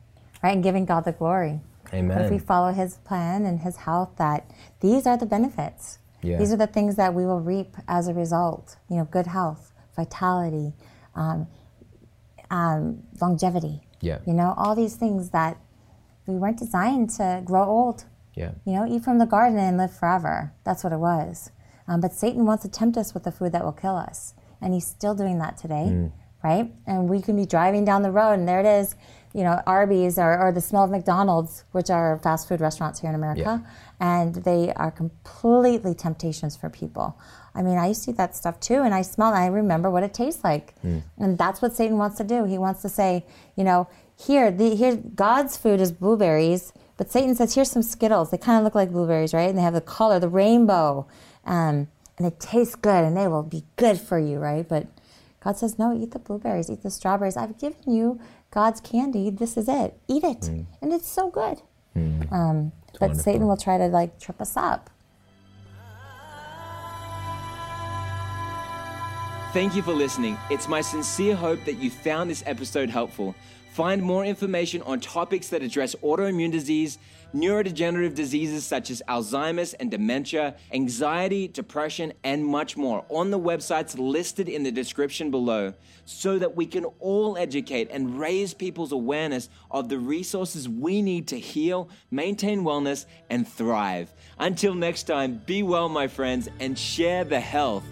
[0.42, 0.52] Right?
[0.54, 1.60] And giving God the glory.
[1.92, 2.20] Amen.
[2.20, 5.98] If we follow his plan and his health, that these are the benefits.
[6.22, 6.38] Yeah.
[6.38, 8.76] These are the things that we will reap as a result.
[8.88, 10.74] You know, good health, vitality,
[11.14, 11.46] um,
[12.50, 13.82] um, longevity.
[14.00, 14.18] Yeah.
[14.26, 15.58] You know, all these things that
[16.26, 18.04] we weren't designed to grow old.
[18.34, 18.52] Yeah.
[18.64, 20.52] You know, eat from the garden and live forever.
[20.64, 21.50] That's what it was.
[21.88, 24.34] Um, but Satan wants to tempt us with the food that will kill us.
[24.60, 26.10] And he's still doing that today,
[26.42, 26.72] right?
[26.86, 28.96] And we can be driving down the road and there it is,
[29.36, 33.10] you know, Arby's or, or the smell of McDonald's, which are fast food restaurants here
[33.10, 33.62] in America.
[34.00, 37.18] And they are completely temptations for people.
[37.54, 39.36] I mean, I used to eat that stuff too, and I smell it.
[39.36, 40.74] I remember what it tastes like.
[41.18, 42.44] And that's what Satan wants to do.
[42.44, 43.26] He wants to say,
[43.56, 48.30] you know, here, the, here, God's food is blueberries, but Satan says, here's some Skittles.
[48.30, 49.50] They kind of look like blueberries, right?
[49.50, 51.06] And they have the color, the rainbow,
[51.44, 54.66] um, and they taste good, and they will be good for you, right?
[54.66, 54.86] But
[55.44, 57.36] God says, no, eat the blueberries, eat the strawberries.
[57.36, 58.18] I've given you
[58.56, 59.28] God's candy.
[59.28, 60.00] This is it.
[60.08, 60.48] Eat it,
[60.80, 61.60] and it's so good.
[61.94, 63.22] Um, but wonderful.
[63.22, 64.88] Satan will try to like trip us up.
[69.52, 70.38] Thank you for listening.
[70.48, 73.34] It's my sincere hope that you found this episode helpful.
[73.76, 76.96] Find more information on topics that address autoimmune disease,
[77.34, 83.94] neurodegenerative diseases such as Alzheimer's and dementia, anxiety, depression, and much more on the websites
[83.98, 85.74] listed in the description below
[86.06, 91.28] so that we can all educate and raise people's awareness of the resources we need
[91.28, 94.10] to heal, maintain wellness, and thrive.
[94.38, 97.84] Until next time, be well, my friends, and share the health.